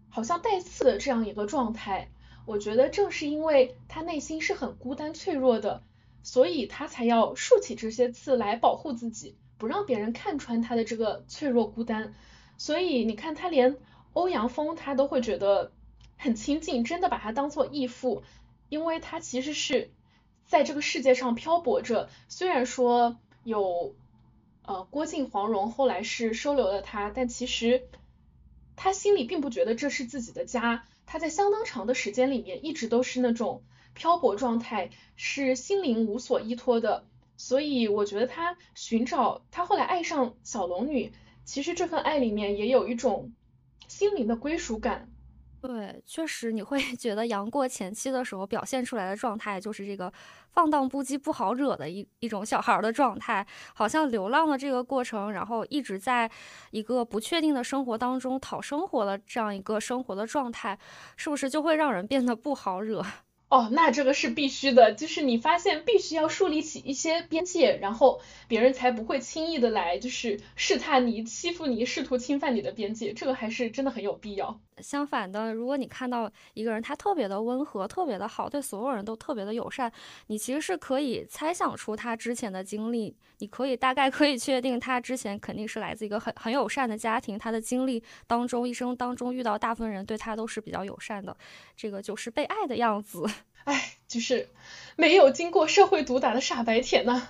[0.08, 2.08] 好像带刺的这样一个状态。
[2.46, 5.82] 我觉得正是因为他内心是很孤单脆弱的，
[6.22, 12.14] 所以他才要竖起这些刺来保护自己，不让别人看穿他的这个脆弱孤单。
[12.56, 13.76] 所以你看，他连
[14.12, 15.72] 欧阳锋他都会觉得
[16.16, 18.22] 很亲近，真的把他当做义父，
[18.68, 19.90] 因为他其实是
[20.46, 23.96] 在这个世界上漂泊着，虽然说有。
[24.62, 27.88] 呃，郭靖、黄蓉后来是收留了他，但其实
[28.76, 30.84] 他心里并不觉得这是自己的家。
[31.06, 37.04] 他在相当长的时间里面一直都是那种漂泊状态，是心灵无所依托的。
[37.36, 41.12] 所以我觉得他寻找他后来爱上小龙女，
[41.44, 43.32] 其实这份爱里面也有一种
[43.88, 45.10] 心灵的归属感。
[45.62, 50.10] 对，确实你会 觉得杨过前期的时候表现出来的状态就是这个
[50.52, 56.30] 放荡不羁、不好惹的一一种小孩的状态，好像流浪的这个过程，然后一直在
[56.70, 60.78] 一个不确定的生活当中讨生活的这样一个生活的状态，
[61.18, 63.04] 是不是就会让人变得不好惹？
[63.50, 74.60] 哦，那这个是必须的，就是你发现必须要树立起一些边界，然后别人才不会轻易的来就是试探你、欺负你、试图侵犯你的边界，这个还是真的很有必要。
[74.82, 79.90] 相反的，如果你看到一个人他特别的温和、特别的好，对所有人都特别的友善，
[80.28, 91.36] 你其实是可以猜想出他之前的经历，你可以大概可以确定他之前肯定是来自一个很很友善的家庭，他的经历当中一生当中遇到大部分人对他都是比较友善的，
[91.76, 93.24] 这个就是被爱的样子。
[93.64, 94.48] 哎，就是
[94.96, 97.28] 没有经过社会毒打的傻白甜呐，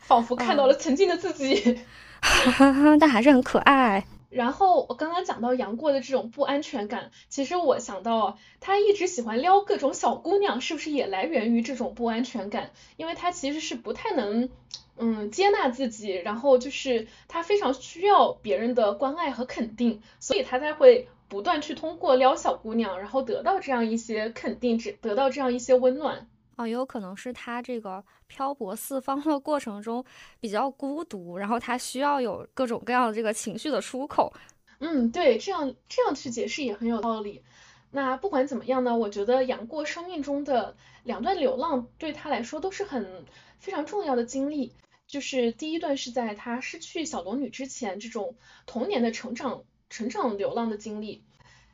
[0.00, 1.80] 仿佛看到了曾经的自己，
[2.98, 4.04] 但还是很可爱。
[4.36, 12.70] 然后我刚刚讲到杨过的这种不安全感，其实我想到他一直喜欢撩各种小姑娘，是不是也来源于这种不安全感？
[12.96, 14.50] 因为他其实是不太能
[14.96, 21.08] 嗯接纳自己，然后就是他非常需要别人的关爱和肯定，所以他才会。
[21.28, 26.28] 不断去通过撩小姑娘，然后得到这样一些肯定，只得到这样一些温暖。
[26.56, 30.04] 啊，也有可能是他这个漂泊四方的过程中
[30.40, 34.32] 比较孤独，然后他需要有各种各样的这个情绪的出口。
[34.78, 37.42] 嗯，对，这样这样去解释也很有道理。
[37.90, 43.24] 那不管怎么样呢，我觉得杨过生命中的两段流浪对他来说都是很
[43.58, 44.72] 非常重要的经历。
[45.06, 48.34] 就是第一段是在他失去小龙女之前，这种
[48.66, 51.22] 童年的成长、成长流浪的经历。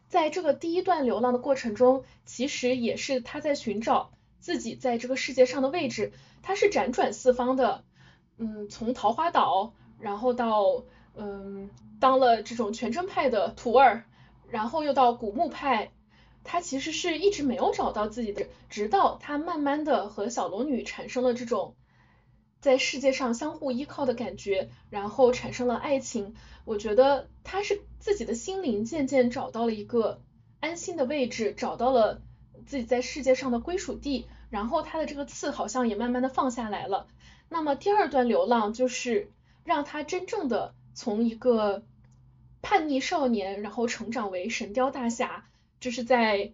[0.08, 6.12] 在这个第一段流浪的过程中，其实也是他在寻找自己在这个世界上的位置。
[6.42, 7.84] 他是辗转四方的，
[8.36, 10.84] 嗯，从桃花岛，然后到
[11.16, 14.04] 嗯当了这种全真派的徒儿，
[14.50, 15.90] 然后又到古墓派。
[16.44, 21.76] 他其实是一直没有找到自己的，直到他慢慢的和小龙女产生了这种。
[22.60, 26.34] 在世界上相互依靠的感觉，然后产生了爱情。
[26.64, 30.20] 我觉得他是自己的心灵渐渐找到了一个
[30.60, 32.22] 安心的位置，找到了
[32.66, 34.26] 自己在世界上的归属地。
[34.50, 37.06] 然后他的这个刺好像也慢慢的放下来了。
[37.48, 39.30] 那么第二段流浪就是
[39.64, 41.84] 让他真正的从一个
[42.60, 45.46] 叛逆少年，然后成长为神雕大侠，
[45.80, 46.52] 就是在。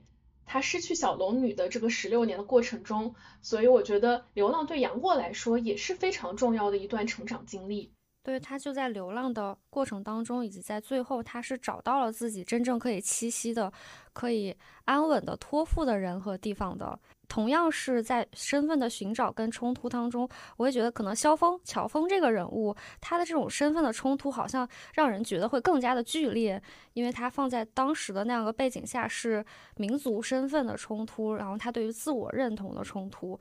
[0.51, 7.93] 他失去小龙女的这个十六年的过程中，所以我觉得流浪对杨过来说也是非常重要的一段成长经历。
[8.29, 13.73] 对他就在流浪的过程当中，以及在最后，他是找到了自己真正可以栖息的、
[14.13, 17.01] 可以安稳的托付的人和地方的。
[17.27, 26.63] 同样是在身份的寻找跟冲突当中，我会觉得可能萧峰、乔峰这个人物，他的这种身份的冲突好像让人觉得会更加的剧烈，
[26.93, 29.43] 因为他放在当时的那样的背景下是
[29.77, 33.41] 民族身份的冲突，然后他对于自我认同的冲突，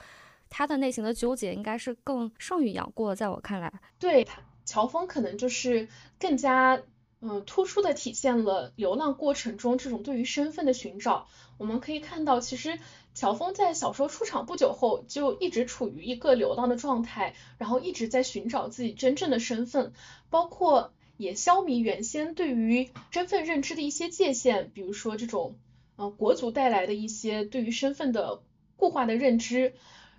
[0.49, 3.69] 他的内心的纠结应该是更胜于杨过，在我看来，
[3.99, 4.25] 对
[4.67, 5.87] 乔峰可能就是
[6.19, 6.83] 更加。
[7.19, 11.27] 嗯，突出的体现了流浪过程中这种对于身份的寻找。
[11.57, 12.77] 我们可以看到，其实
[13.15, 19.93] 乔峰在小说出场不久后就一直处于一个流浪的状态，然后一直在寻找自己真正的身份，
[20.29, 25.55] 包括也消弭原先对于身份认知的一些界限，比如说这种
[25.95, 28.43] 呃国足带来的一些对于身份的
[28.75, 29.73] 固化的认知，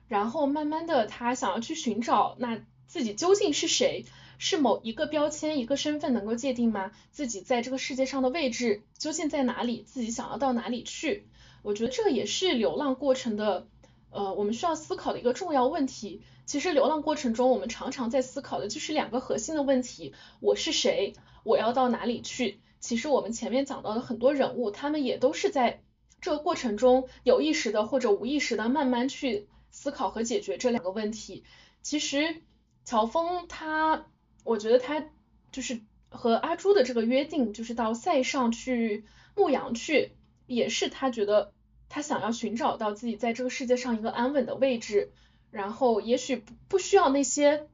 [0.09, 4.05] 然后慢慢的他想要去寻找那自己究竟是谁。
[4.39, 6.93] 是某一个标签、一个身份能够界定吗？
[7.11, 9.83] 自己在这个世界上的位置究竟在哪里？
[9.83, 11.27] 自己想要到哪里去？
[11.63, 13.67] 我觉得这也是流浪过程的，
[14.11, 16.23] 呃，我们需要思考的一个重要问题。
[16.47, 21.15] 其实流浪过程中，我们常常在思考的就是两个核心的问题：我是谁？
[21.43, 22.61] 我要到哪里去？
[22.79, 25.83] 其实我们前面讲到的很多人物，他们也都是在
[26.21, 31.43] 这个过程中有意识的或者无意识的慢慢去思考和解决这两个问题。
[31.83, 32.41] 其实
[32.85, 34.07] 乔峰他。
[34.49, 35.05] 我觉得他
[35.53, 39.05] 就是和阿朱的这个约定，就是到塞上去
[39.37, 40.13] 牧羊去，
[40.47, 41.53] 也是他觉得
[41.91, 45.11] 他想要寻找到自己在这个世界上一个安稳的位置，
[45.51, 47.69] 然后也许不不需要那些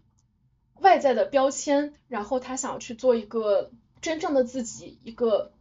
[0.80, 5.52] 外在的标签，然后他想要去做一个真正的自己，一个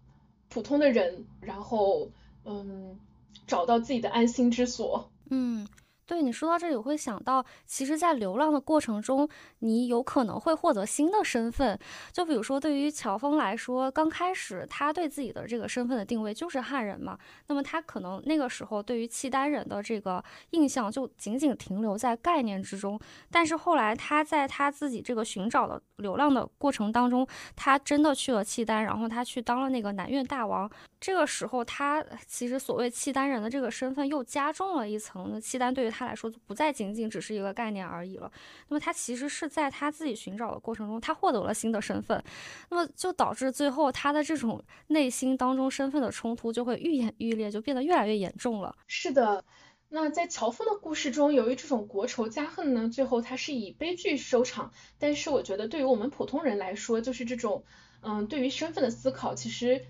[0.50, 2.10] 普通的人，然后
[2.44, 3.00] 嗯
[3.46, 5.68] 找到自己的安心之所，嗯。
[6.06, 9.28] 对你说到这里，我会想到，其实，在流浪的过程中，
[9.60, 11.80] 你有可能会获得新的身份。
[12.12, 23.00] 就比如说，对于乔峰来说，刚开始他对自己的这个身份的定位就是汉人嘛，那么他可能那个时候对于契丹人的这个印象就仅仅停留在概念之中。
[23.32, 30.70] 但是后来他在他自己这个寻找的流浪的过程当中，他真的去了契丹，然后他去当了那个南越大王。
[31.04, 35.30] 这个时候，他其实所谓契丹人的这个身份又加重了一层。
[35.34, 38.32] 那契丹对于他来说，就不再仅仅只是一个概念而已了。
[38.70, 42.24] 那么，他其实是在他自己寻找的过程中，他获得了新的身份。
[42.70, 48.74] 那么，就导致最后他的这种内心当中身份的冲突就会愈演愈烈，就变得越来越严重了。
[48.88, 49.44] 是的，
[49.90, 54.72] 那在乔峰的故事中，由于这种国仇家恨呢，最后他是以悲剧收场。
[54.98, 57.66] 但是，我觉得对于我们普通人来说，就是这种，
[58.00, 59.84] 嗯，对于身份的思考，其实。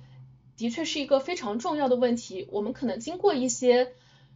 [0.58, 2.48] 的确是一个非常重要的问题。
[2.52, 3.94] 我们可能经过一些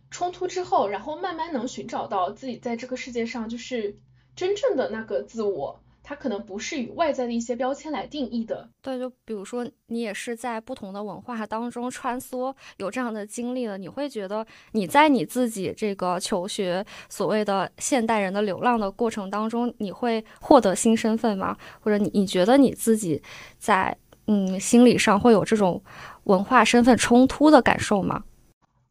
[0.10, 3.98] 冲突之后，然后慢慢能寻找到自己在这个世界上就是
[4.36, 5.82] 真正的那个自我。
[6.10, 8.70] 它可能不是与外在的一些标签来定义的。
[8.82, 21.58] 对，就比如说你也是在不同的文化当中穿梭，有这样的经历了，你会觉得你在你自己这个求学所谓的现代人的流浪的过程当中，你会获得新身份吗？
[21.82, 23.22] 或者你你觉得你自己
[23.60, 23.98] 在？
[24.28, 25.82] 嗯，心理上会有这种
[26.26, 28.24] 文化身份冲突的感受吗？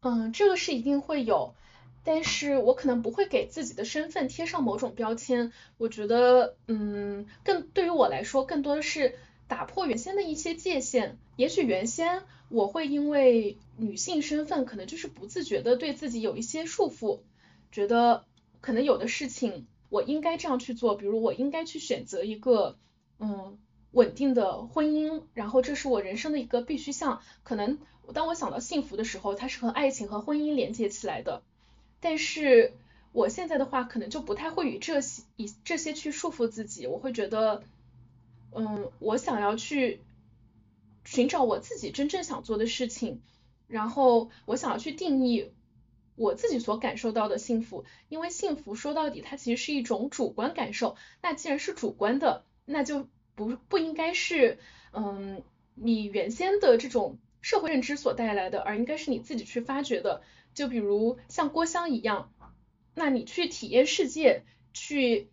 [0.01, 1.53] 嗯，这个是一定会有，
[2.03, 5.51] 但是我可能不会给自己的身份贴上某种标签。
[5.77, 9.15] 我觉得，嗯，更对于我来说，更多的是
[9.47, 11.17] 打破原先的一些界限。
[11.35, 17.19] 也许原先我会因为女性身份，可能就是不自觉的对自己有一些束缚。
[17.71, 18.23] 觉得
[18.61, 22.75] 可能有的事情我应该这样去做，比如我应该去选择一个
[23.19, 23.57] 嗯
[23.97, 27.19] 稳定的婚姻，然后这是我人生的一个必须项。
[27.43, 27.79] 可能
[28.13, 31.41] 当我想到幸福的时候，它是和爱情和婚姻连接起来的。
[31.99, 32.73] 但是
[33.11, 36.85] 我现在的话，可能就不太会与这些以这些去束缚自己。
[36.85, 37.63] 我会觉得，
[38.51, 39.99] 嗯，我想要去
[41.03, 43.23] 寻找我自己真正想做的事情，
[43.67, 45.51] 然后我想要去定义
[46.15, 47.83] 我自己所感受到的幸福。
[48.09, 50.95] 因为幸福说到底，它其实是一种主观感受。
[51.23, 54.57] 那既然是主观的，那就不不应该是
[54.91, 55.43] 嗯
[55.75, 60.21] 你原先的这种社会认知所带来的，而应该是你自己去发掘的。
[60.55, 62.33] 就比如像郭襄一样，
[62.95, 65.29] 那你去体验世界，去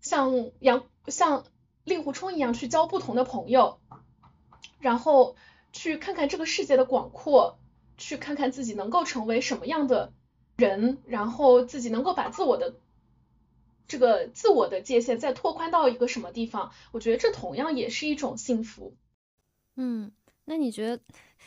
[0.00, 1.44] 像杨像
[1.82, 3.80] 令狐冲一样去交不同的朋友，
[4.78, 5.34] 然后
[5.72, 7.58] 去看看这个世界的广阔，
[7.98, 10.12] 去看看自己能够成为什么样的
[10.56, 12.76] 人，然后自己能够把自我的
[13.94, 18.96] 这个自我的界限再拓宽到一个什么地方，我觉得这同样也是一种幸福。
[19.76, 20.10] 嗯，
[20.46, 21.00] 那你觉得？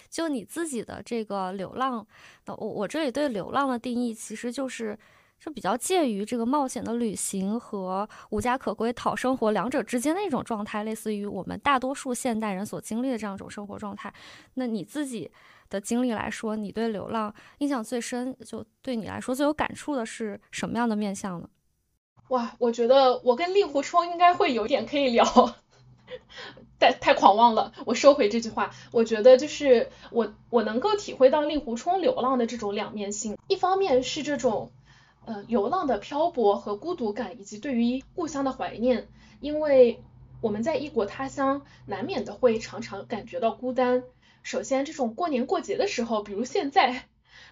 [0.09, 2.07] 就你自己的这个流浪，
[2.45, 4.97] 我我这里对流浪的定义其实就是，
[5.37, 14.13] 就比较介于这个冒险的旅行和无家可归讨生活两者之间的一种状态，类似于我们大多数现代人所经历的这样一种生活状态。
[14.53, 15.29] 那你自己
[15.69, 21.49] 的经历来说，你对流浪印象最深，就对你来说最有感触的是什么样的面相呢？
[22.29, 25.25] 哇，我觉得我跟令狐冲应该会有点可以聊。
[26.79, 28.71] 太太狂妄了，我收回这句话。
[28.91, 34.71] 我觉得就是我我能够体会到令狐冲流浪的这种两面性，一方面是这种
[35.25, 39.07] 呃流浪的漂泊和孤独感，以及对于故乡的怀念。
[39.39, 40.03] 因为
[40.39, 44.03] 我们在异国他乡，难免的会常常感觉到孤单。
[44.43, 47.05] 首先，这种过年过节的时候，比如现在，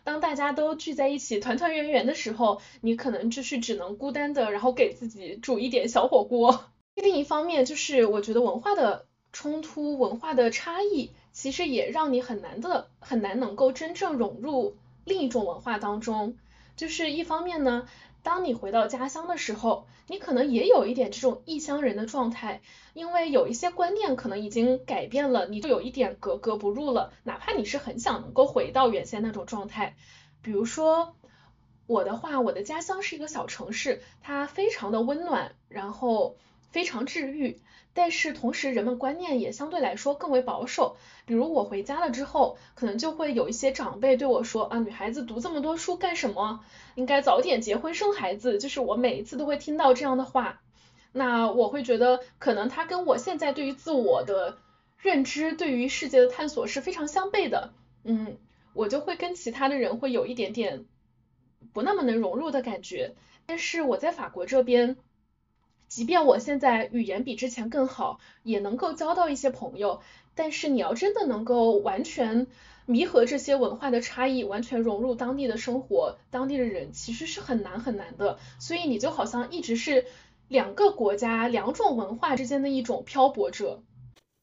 [0.03, 6.65] 当大家都聚在一起团团圆圆的时候，你可能就是只能孤单的，然后给自己煮一点小火锅。
[6.95, 16.37] 另一方面，就是我觉得文化的冲突、文化的差异，其实也让你很难的、很难能够真正融入另一种文化当中。
[16.77, 17.87] 就是一方面呢，
[18.25, 22.61] 当你回到家乡的时候，你可能也有一点这种异乡人的状态，
[22.93, 27.13] 因为有一些观念可能已经改变了，你就有一点格格不入了。
[27.23, 29.95] 哪怕你是很想能够回到原先那种状态，
[30.41, 31.15] 比如说
[31.85, 36.35] 我的话，我的家乡是一个小城市，它非常的温暖，然后。
[36.71, 37.61] 非常治愈，
[37.97, 40.97] 但是同时人们观念也相对来说更为保守。
[41.25, 46.59] 比如我回家了之后，可能就会有一些长辈对我说啊，女孩子读这么多书干什么？
[46.95, 48.59] 应该早点结婚生孩子。
[48.59, 50.61] 就是我每一次都会听到这样的话，
[51.13, 54.57] 那我会觉得可能他跟我现在对于自我的
[54.97, 57.71] 认知、对于世界的探索是非常相悖的。
[58.03, 58.35] 嗯，
[58.73, 60.83] 我就会跟其他的人会有一点点
[61.71, 63.15] 不那么能融入的感觉。
[63.45, 64.97] 但是我在法国这边。
[65.95, 70.01] 即便我现在语言比之前更好，也能够交到一些朋友，
[70.35, 72.47] 但是你要真的能够完全
[72.85, 78.39] 弥合这些文化的差异，完全融入当地的生活，当地的人其实是很难很难的。
[78.59, 80.03] 所以你就好像一直是
[80.49, 83.81] 两个国家、两种文化之间的一种漂泊者。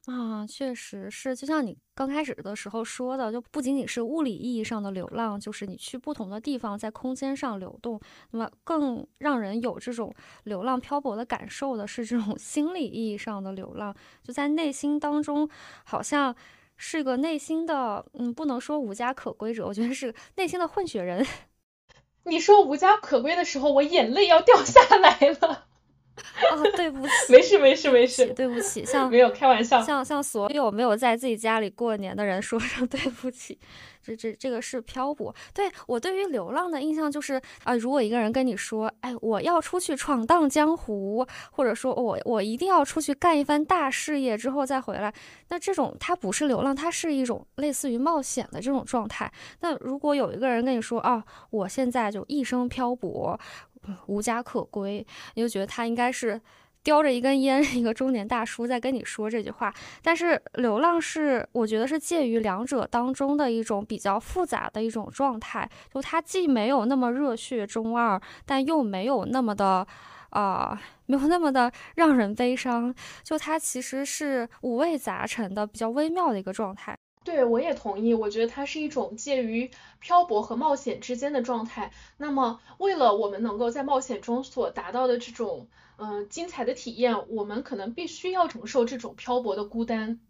[0.06, 8.00] 啊，确实是，就像你刚开始的时候说的，就不仅仅是物理意义上的流浪，就是你去不同的地方，在空间上流动。
[8.32, 13.94] 那么更让人有这种流浪漂泊的感受的是这种 心理意义上的流浪，
[14.24, 15.48] 就在内心当中，
[15.84, 16.34] 好像
[16.76, 21.24] 是个内心的，嗯，不能说无家可归者，我觉得是内心的混血人。
[22.26, 25.68] 你说无家可归的时候，我眼泪要掉下来了。
[26.14, 33.58] 哦， 对不起，没事没事没事，对不起，像没有开玩笑，像像所有没有在自己家里过年的人说声对不起，
[34.02, 35.34] 这这这个是漂泊。
[35.54, 45.12] 对我对于流浪的印象就是啊，如果一个人跟你说，哎，我要出去闯荡江湖，或者说我我一定要出去干一番大事业之后再回来，
[45.48, 49.32] 那这种他不是流浪，他是一种类似于冒险的这种状态。
[49.60, 53.38] 那如果有一个人跟你说啊，我现在就一生漂泊。
[54.06, 56.40] 无家可归，你就觉得他应该是
[56.82, 59.72] 叼着一根烟， 一个中年大叔在跟你说这句话。
[60.02, 69.86] 但是流浪是，我觉得是介于两者当中的一种比较复杂的一种状态，就他既没有那么热血中二，但又没有那么的，
[70.30, 76.96] 啊，没有那么的让人悲伤，就它其实是五味杂陈的，比较微妙的一个状态。
[77.24, 78.14] 对，我也同意。
[78.14, 79.70] 我觉得它是一种介于
[80.00, 81.92] 漂泊和冒险之间的状态。
[82.16, 90.20] 那么，为了我们能够在冒险中所达到的这种嗯精彩的体验，我们可能必须要承受这种漂泊的孤单。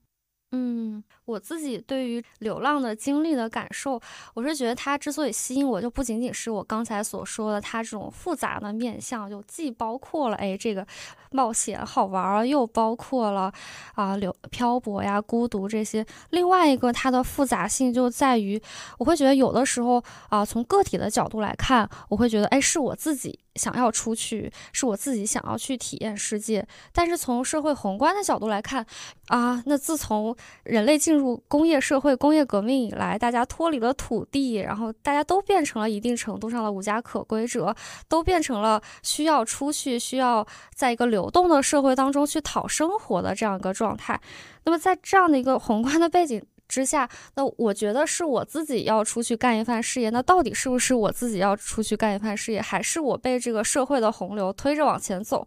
[0.55, 3.99] 嗯，我自己对于流浪的经历的感受，
[4.35, 10.87] 我是觉得它之所以吸引我，就不仅仅是我刚才所说的它这种复杂的面相，就既包括了哎这个
[11.31, 13.51] 冒险好玩，又包括了
[13.95, 16.05] 啊流漂泊呀、孤独这些。
[16.29, 18.61] 另外一个它的复杂性就在于，
[18.99, 23.39] 我会觉得有的时候啊，从个体的角度来看，我会觉得哎是我自己。
[23.57, 26.67] 想要出去，是我自己想要去体验世界。
[26.93, 28.85] 但是从社会宏观的角度来看，
[29.29, 30.35] 啊，那自从
[30.65, 37.75] 人类进入工业社会、工业革命以来，大家脱离了土地，然后大家都变成了一定程度上的无家可归者，
[38.09, 44.21] 都变成了需要出去、需要在一个流动的社会当中去讨生活的这样一个状态。
[44.65, 46.43] 那么在这样的一个宏观的背景。
[46.73, 50.09] 之下，那我觉得是我自己要出去干一番事业。
[50.09, 55.47] 那到底是不是我自己要出去干一番事业，还是我被这个社会的洪流推着往前走？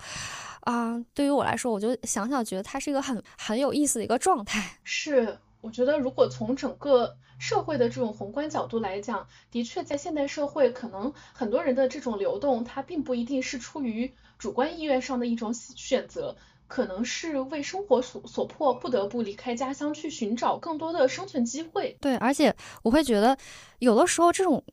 [0.62, 4.78] 啊，对于我来说，我就想想，觉得它是一个很很有意思的一个状态。
[4.84, 16.36] 是，我觉得如果从整个社会的这种宏观角度来讲，的确在现代社会，可能很多人的这种流动，它并不一定是出于主观意愿上的一种选择。
[16.68, 21.97] 可能是为生活所所迫，不得不离开家乡去寻找更多的生存机会。
[22.01, 23.38] 对，而且我会觉得，
[23.80, 24.63] 有的时候这种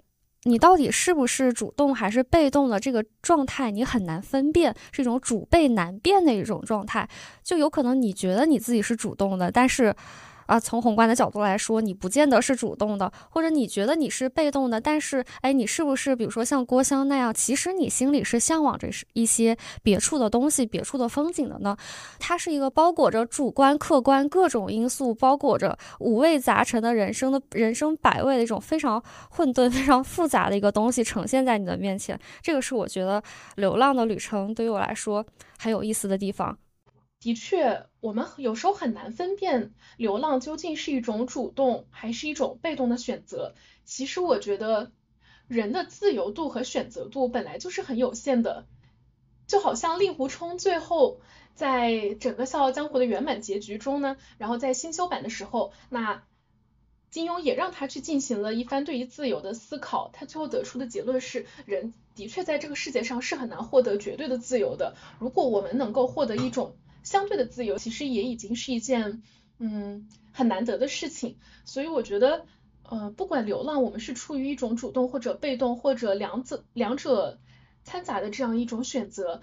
[0.45, 7.09] 你到底是不是主动还是被动的这个状态，你很难分辨，是一种主被难辨的一种状态。
[7.43, 9.95] 就有可能你觉得你自己是主动的，但是。
[10.53, 21.75] 啊，从宏观的角度来说，你不见得是主动的，或者你觉得你是被动的，但是，哎，你是不是比如说像郭襄那样，其实你心里是向往着一些别处的东西、别处的风景的呢？
[22.19, 32.21] 它是一个包裹着主观、客观各种因素，包裹着五味杂陈的人生的人生百味的一种非常混沌、非常复杂的一个东西呈现在你的面前。
[32.43, 33.23] 这个是我觉得
[33.57, 35.25] 流浪的旅程对于我来说
[35.59, 36.59] 很有意思的地方。
[37.23, 43.55] 的确，我们有时候很难分辨流浪究竟是一种主动还是一种被动的选择。
[43.85, 44.91] 其实我觉得
[45.47, 48.66] 人的自由度和选择度本来就是很有限的，
[49.47, 51.20] 就好像令狐冲最后
[51.55, 56.25] 在整个《笑傲江湖》的圆满结局中呢，然后在新修版的时候，那
[57.12, 64.97] 金庸也让他去进行了一番对于自由的思考，他最后得出的结论是，人的确在这个世界上是很难获得绝对的自由的。
[65.20, 69.23] 如果我们能够获得一种相对的自由其实也已经是一件
[69.59, 72.47] 嗯很难得的事情，所以我觉得
[72.83, 77.39] 呃不管流浪我们是出于一种主动或者被动或者两者两者
[77.85, 79.43] 掺杂的这样一种选择，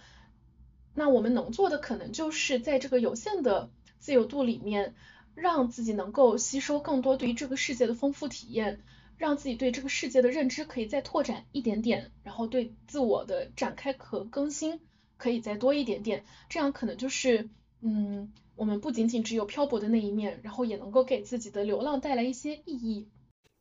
[0.93, 4.95] 那我们能做的可能就是在这个有限的自由度里面，
[5.35, 8.81] 让自己能够吸收更多对于这个世界的丰富体验，
[9.17, 14.79] 让自己对这个世界的认知可以再拓展一点点，然后对自我的展开和更新。
[15.19, 17.49] 可以再多一点点，这样可能就是，
[17.81, 23.07] 嗯，我们不仅仅只有漂泊的那一面，然后也能够给自己的流浪带来一些意义。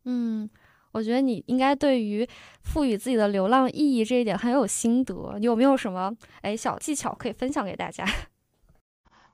[0.04, 0.48] 嗯，
[0.92, 2.26] 我觉得你应该对于
[2.62, 8.06] 赋予自己的流浪意义这一点很有心得，你有没有什么哎小技巧可以分享给大家？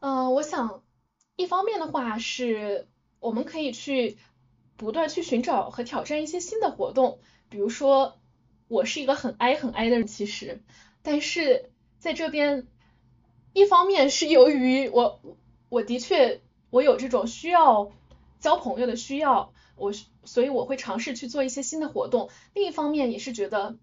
[0.01, 0.83] 嗯， 我想
[1.37, 2.89] 一方面的话是
[3.21, 4.17] 我们可以去
[4.79, 7.19] 不断去寻找和挑战一些新的活动，
[7.51, 8.19] 比如说
[8.67, 10.63] 我是一个很 I 很 I 的人，其实，
[11.03, 11.71] 但是。
[12.05, 12.67] 在这边，
[13.55, 15.23] 一方面是由于我
[15.71, 17.93] 我的确我有这种需要
[18.41, 19.91] 交朋友的需要，我
[20.23, 22.29] 所以我会尝试去做一些新的活动。
[22.53, 23.79] 另一方面也是觉得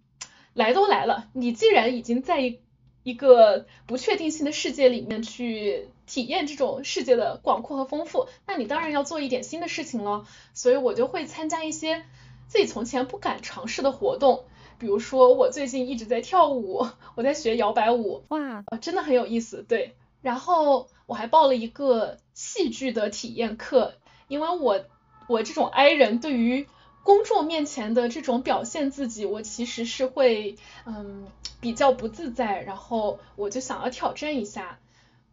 [0.53, 2.59] 来都来了，你既然已经在一
[3.01, 10.27] 一个不确定性的世界里面去体验这种世界的广阔和丰富，那你当然要做一点新的事情了。
[10.53, 12.05] 所以我就会参加一些
[12.47, 14.45] 自己从前不敢尝试的活动。
[14.81, 19.63] 比如说，我最近一直在跳舞，我在学摇摆舞，哇，真的很有意思。
[19.69, 23.93] 对，然后我还报了一个戏剧的体验课，
[24.27, 24.83] 因为我
[25.27, 26.67] 我这种 I 人对于
[27.03, 31.27] 公众面前的这种表现自己，我其实是会嗯
[31.59, 34.79] 比较不自在，然后我就想要挑战一下，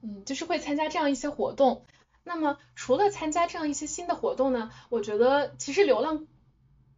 [0.02, 1.80] 嗯，就是会参加这样一些活动。
[2.22, 6.26] 那么除了参加这样一些新的活动呢，我觉得其实流浪。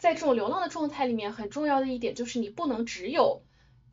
[0.00, 3.42] 在这种流浪的状态里面，很重要的一点就是你不能只有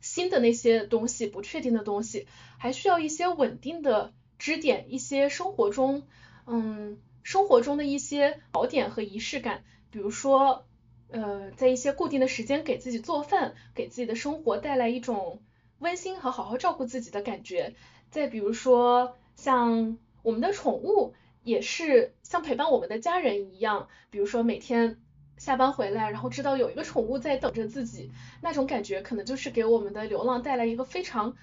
[0.00, 6.04] 新的那些东西，不确定的东西，还需要一些稳定的支点，一些生活中，
[6.46, 9.64] 嗯，生活中的一些宝点和仪式感。
[9.90, 10.64] 比如说，
[11.10, 15.42] 呃，在一些固定的时间给自己做饭，给自己的生活带来一种
[15.78, 17.74] 温馨和好好照顾自己的感觉。
[18.10, 24.98] 再比如说，像我们的宠物，也是像陪伴我们的家人一样，比如说每天。
[25.38, 28.10] 下班回来，然后知道有一个宠物在等着自己，
[28.42, 31.34] 那种感觉可能就是给我们的流浪带来一个非常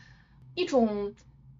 [0.53, 1.13] 一种，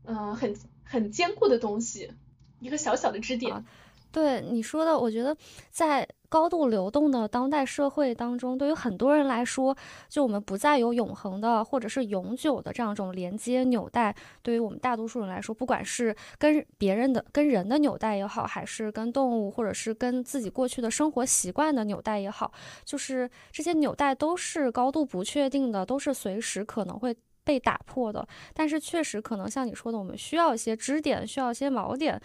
[0.03, 2.11] 嗯，很很坚固的东西，
[2.59, 3.65] 一个小小的支点。
[4.11, 5.36] 对你说的，我觉得
[5.71, 9.73] 在高度流动的当代社会当中，对于很多人来说，
[10.09, 14.13] 就我们不再有永恒的或者是永久的这样一种连接纽带。
[14.41, 22.51] 对于我们大多数人来说，不管是跟别人的、跟人的纽带也好，还是跟动物，或者是跟自己过去的生活习惯的纽带也好，
[22.83, 27.15] 就是这些纽带都是高度不确定的，都是随时可能会。
[27.45, 32.19] 被打破的，但是确实可能像你说的，我们需要一些支点，需要一些锚点，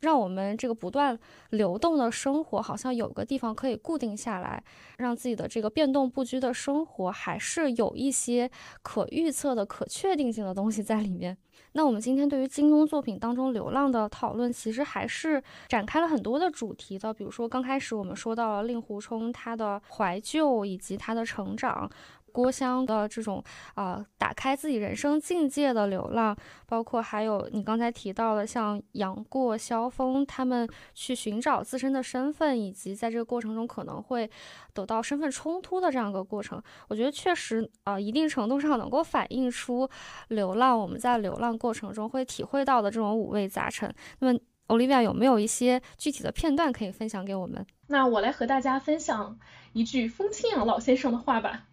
[0.00, 1.18] 让我们这个不断
[1.50, 4.62] 流动的生活好像有个地方可以固定下来，
[4.98, 8.50] 让自己的这个变动不居的生活还是有一些
[8.82, 11.36] 可预测的、可确定性的东西在里面。
[11.72, 21.90] 那我们今天对于金庸作品当中流浪的讨论，其实还是展开了很多的主题的，比如说刚开始我们说到了令狐冲他的怀旧以及他的成长。
[22.38, 23.42] 郭襄的这种
[23.74, 26.36] 啊，打开自己人生境界的流浪，
[26.68, 34.30] 包括还有你刚才提到的，像杨过、萧峰他们去寻找自身的身份，以及在这个过程中可能会
[34.72, 39.90] 得到身份冲突的这样一个过程，我觉得确实啊，一定程度上能够反映出
[40.28, 43.92] 流浪我们在流浪过程中会体会到的这种五味杂陈。
[44.20, 47.66] 那么，Olivia 有没有一些具体的片段可以分享给我们？
[47.88, 49.40] 那我来和大家分享
[49.72, 51.64] 一句风清扬老先生的话吧。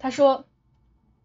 [0.00, 0.46] 他说：“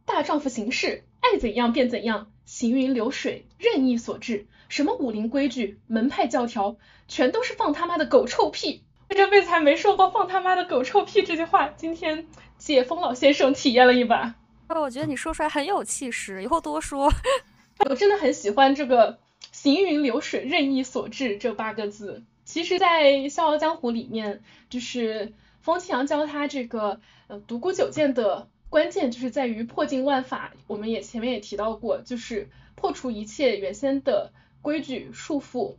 [0.06, 4.48] 大丈夫行事，爱怎样便怎样，行云流水，任意所致。
[4.68, 6.76] 什么武林规矩、门派教条，
[7.08, 8.84] 全都是放他妈的狗臭屁。
[9.10, 14.36] 我这辈子还没说过‘放他妈的狗臭屁’这句话，今天解封老先生体验了一把。
[14.68, 17.10] 哦，我觉得你说出来很有气势，以后多说。
[17.90, 19.20] 我真的很喜欢这个
[19.54, 22.26] ‘行云流水，任意所致’这八个字。
[22.44, 35.78] 其实，在《笑傲江湖》里面，就是风清扬教他这个呃独孤九剑的。”关键就是在于破镜万法，我们也前面也提到过，就是破除一切原先的规矩束缚，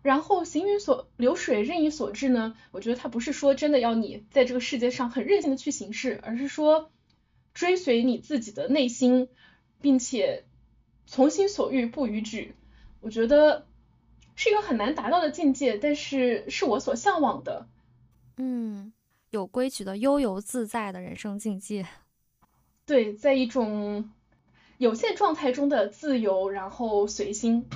[0.00, 2.56] 然后行云所流水任意所致呢？
[2.70, 6.92] 我觉得他不是说真的要你在这个世界上很任性的去行事，而是说
[7.52, 9.28] 追随你自己的内心，
[9.80, 10.44] 并且
[11.04, 12.54] 从心所欲不逾矩。
[13.00, 13.66] 我觉得
[14.36, 17.66] 是一个很难达到的境界，但是是我所向往的。
[18.36, 18.92] 嗯，
[19.30, 21.84] 有规矩的悠游自在的人生境界。
[22.86, 24.10] 对，在一种
[24.78, 27.68] 有限状态中的自由，然后随心。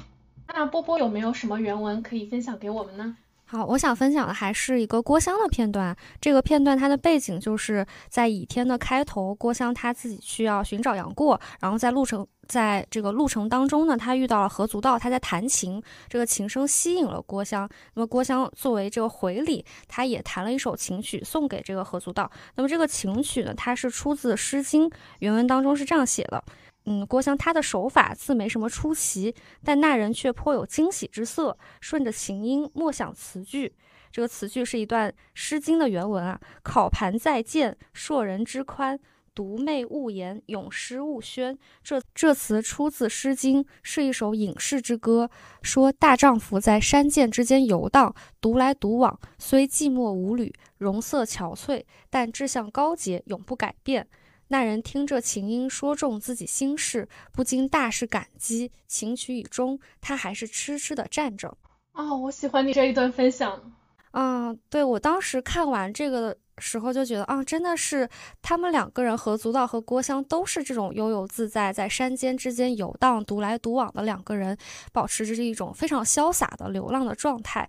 [0.46, 3.16] 那波波有没有什么原文可以分享给我们呢？
[3.50, 5.96] 好，我想分享的还是一个郭襄的片段。
[6.20, 17.68] 这个片段它的背景就是在倚天的开头，郭襄他自己需要寻找杨过，然后在路程在这个路程当中呢，他遇到了何足道，他在弹琴，这个琴声吸引了郭襄。
[17.94, 22.30] 那么郭襄作为这个回礼，他也弹了一首琴曲送给这个何足道。
[22.54, 24.88] 那么这个琴曲呢，它是出自《诗经》，
[25.18, 26.40] 原文当中是这样写的。
[26.86, 31.56] 嗯，郭襄他的手法自没什么出奇，但那人却颇有惊喜之色。
[31.80, 33.74] 顺着琴音，默想词句。
[34.10, 36.40] 这个词句是一段《诗经》的原文啊。
[36.62, 38.96] 烤盘在见，硕人之宽；
[39.34, 41.56] 独寐勿言，咏诗勿宣。
[41.84, 45.30] 这这词出自《诗经》，是一首隐士之歌，
[45.62, 54.08] 说大丈夫在山涧之间游荡，独来独往，虽寂寞无侣，容色憔悴，但志向高洁，永不改变。
[54.52, 58.72] 那人听这琴音，说中自己心事，不禁大是感激。
[58.88, 61.56] 琴曲已终，他还是痴痴的站着。
[61.92, 63.72] 哦，我喜欢你这一段分享。
[64.10, 68.08] 嗯，对我当时看完这个的时候就觉得，啊，真的是
[68.42, 74.58] 他们两个人，何足道和郭襄都是这种悠游自在，在山间之间游荡、独来独往的两个人，
[74.92, 77.68] 保持着一种非常潇洒的流浪的状态。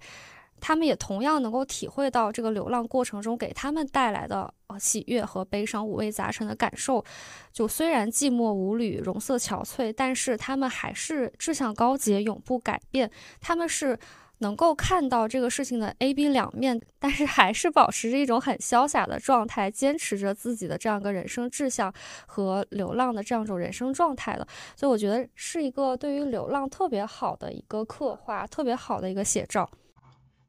[0.62, 7.04] 他们也同样能够体会到这个流浪过程中给他们带来的呃喜悦和悲伤五味杂陈的感受。
[7.52, 13.12] 就虽然寂寞无侣，容色憔悴，但是他们还是志向高洁，永不改变。
[13.42, 14.00] 他们是
[14.38, 21.94] 能够看到这个事情的 A、B 两面，但是还是保持着一种很潇洒的状态，坚持着自己的这样一个人生志向
[22.26, 24.48] 和流浪的这样一种人生状态的。
[24.76, 29.70] 所以我觉得是一个对于流浪特别好的一个刻画，特别好的一个写照。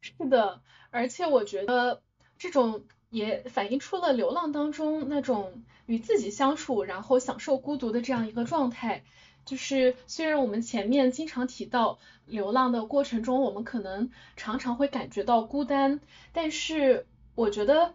[0.03, 2.03] 是的，而且我觉得
[2.37, 9.05] 这种也反映出了流浪当中那种与自己相处，然后享受孤独的这样一个状态。
[9.45, 16.01] 就是虽然我们前面经常提到流浪的过程中，我们可能常常会感觉到孤单，
[16.33, 17.95] 但是我觉得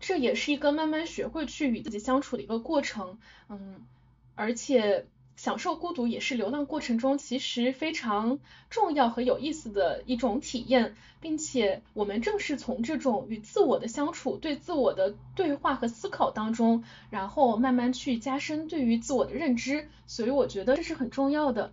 [0.00, 3.18] 这也是一个慢慢学会去与自己相处的一个过程。
[3.48, 3.86] 嗯，
[4.34, 5.06] 而且。
[5.36, 8.38] 享受孤独也是流浪过程中其实非常
[8.70, 21.72] 重要和有意思的一种体验，并且我们正是从这种与自我的相处、对自我的对话和思考当中，然后慢慢去加深对于自我的认知，所以我觉得这是很重要的。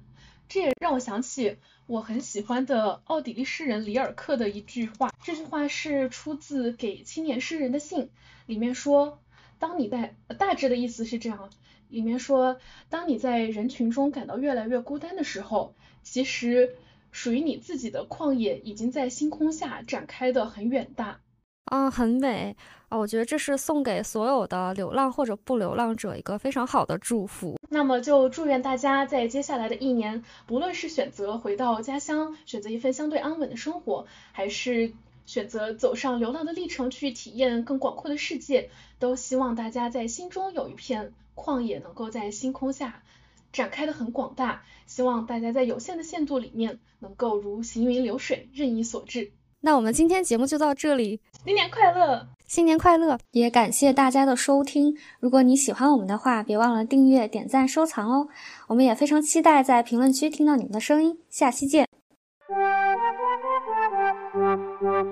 [0.49, 1.57] 这也让我想起
[1.88, 8.09] 我很喜欢的奥地利诗人里尔克的一句话，这句话是出自给青年诗人的信，
[8.47, 9.20] 里面说，
[9.62, 11.51] 当你在大致的意思是这样，
[11.88, 12.57] 里面说，
[12.89, 16.76] 当你在人群中感到越来越孤单的时候，其实
[17.12, 21.20] 属于你自己的旷野已经在星空下展开的很远大。
[21.66, 22.57] 啊，很美
[22.89, 22.97] 啊！
[22.97, 27.55] 我觉得这是送给所有的流浪或者不流浪者一个非常好的祝福。
[27.70, 34.91] 那么就祝愿大家在接下来的一年，不论是选择回到家乡，选择一份相对安稳的生活，还是
[35.32, 38.69] 选择走上流浪的历程去体验更广阔的世界，
[38.99, 43.01] 都希望大家在心中有一片旷野，能够在星空下
[43.53, 44.63] 展开的很广大。
[44.88, 49.32] 希望大家在有限的限度里面，能够如行云流水，任意所至。
[49.61, 53.17] 那我们今天节目就到这里，新年快乐，新年快乐！
[53.32, 54.97] 也感谢大家的收听。
[55.21, 58.27] 如果你喜欢我们的话，别忘了订阅、点赞、收藏哦。
[58.67, 61.17] 我们也非常期待在评论区听到你们的声音。
[61.29, 61.88] 下期见。
[64.34, 65.05] Thank you.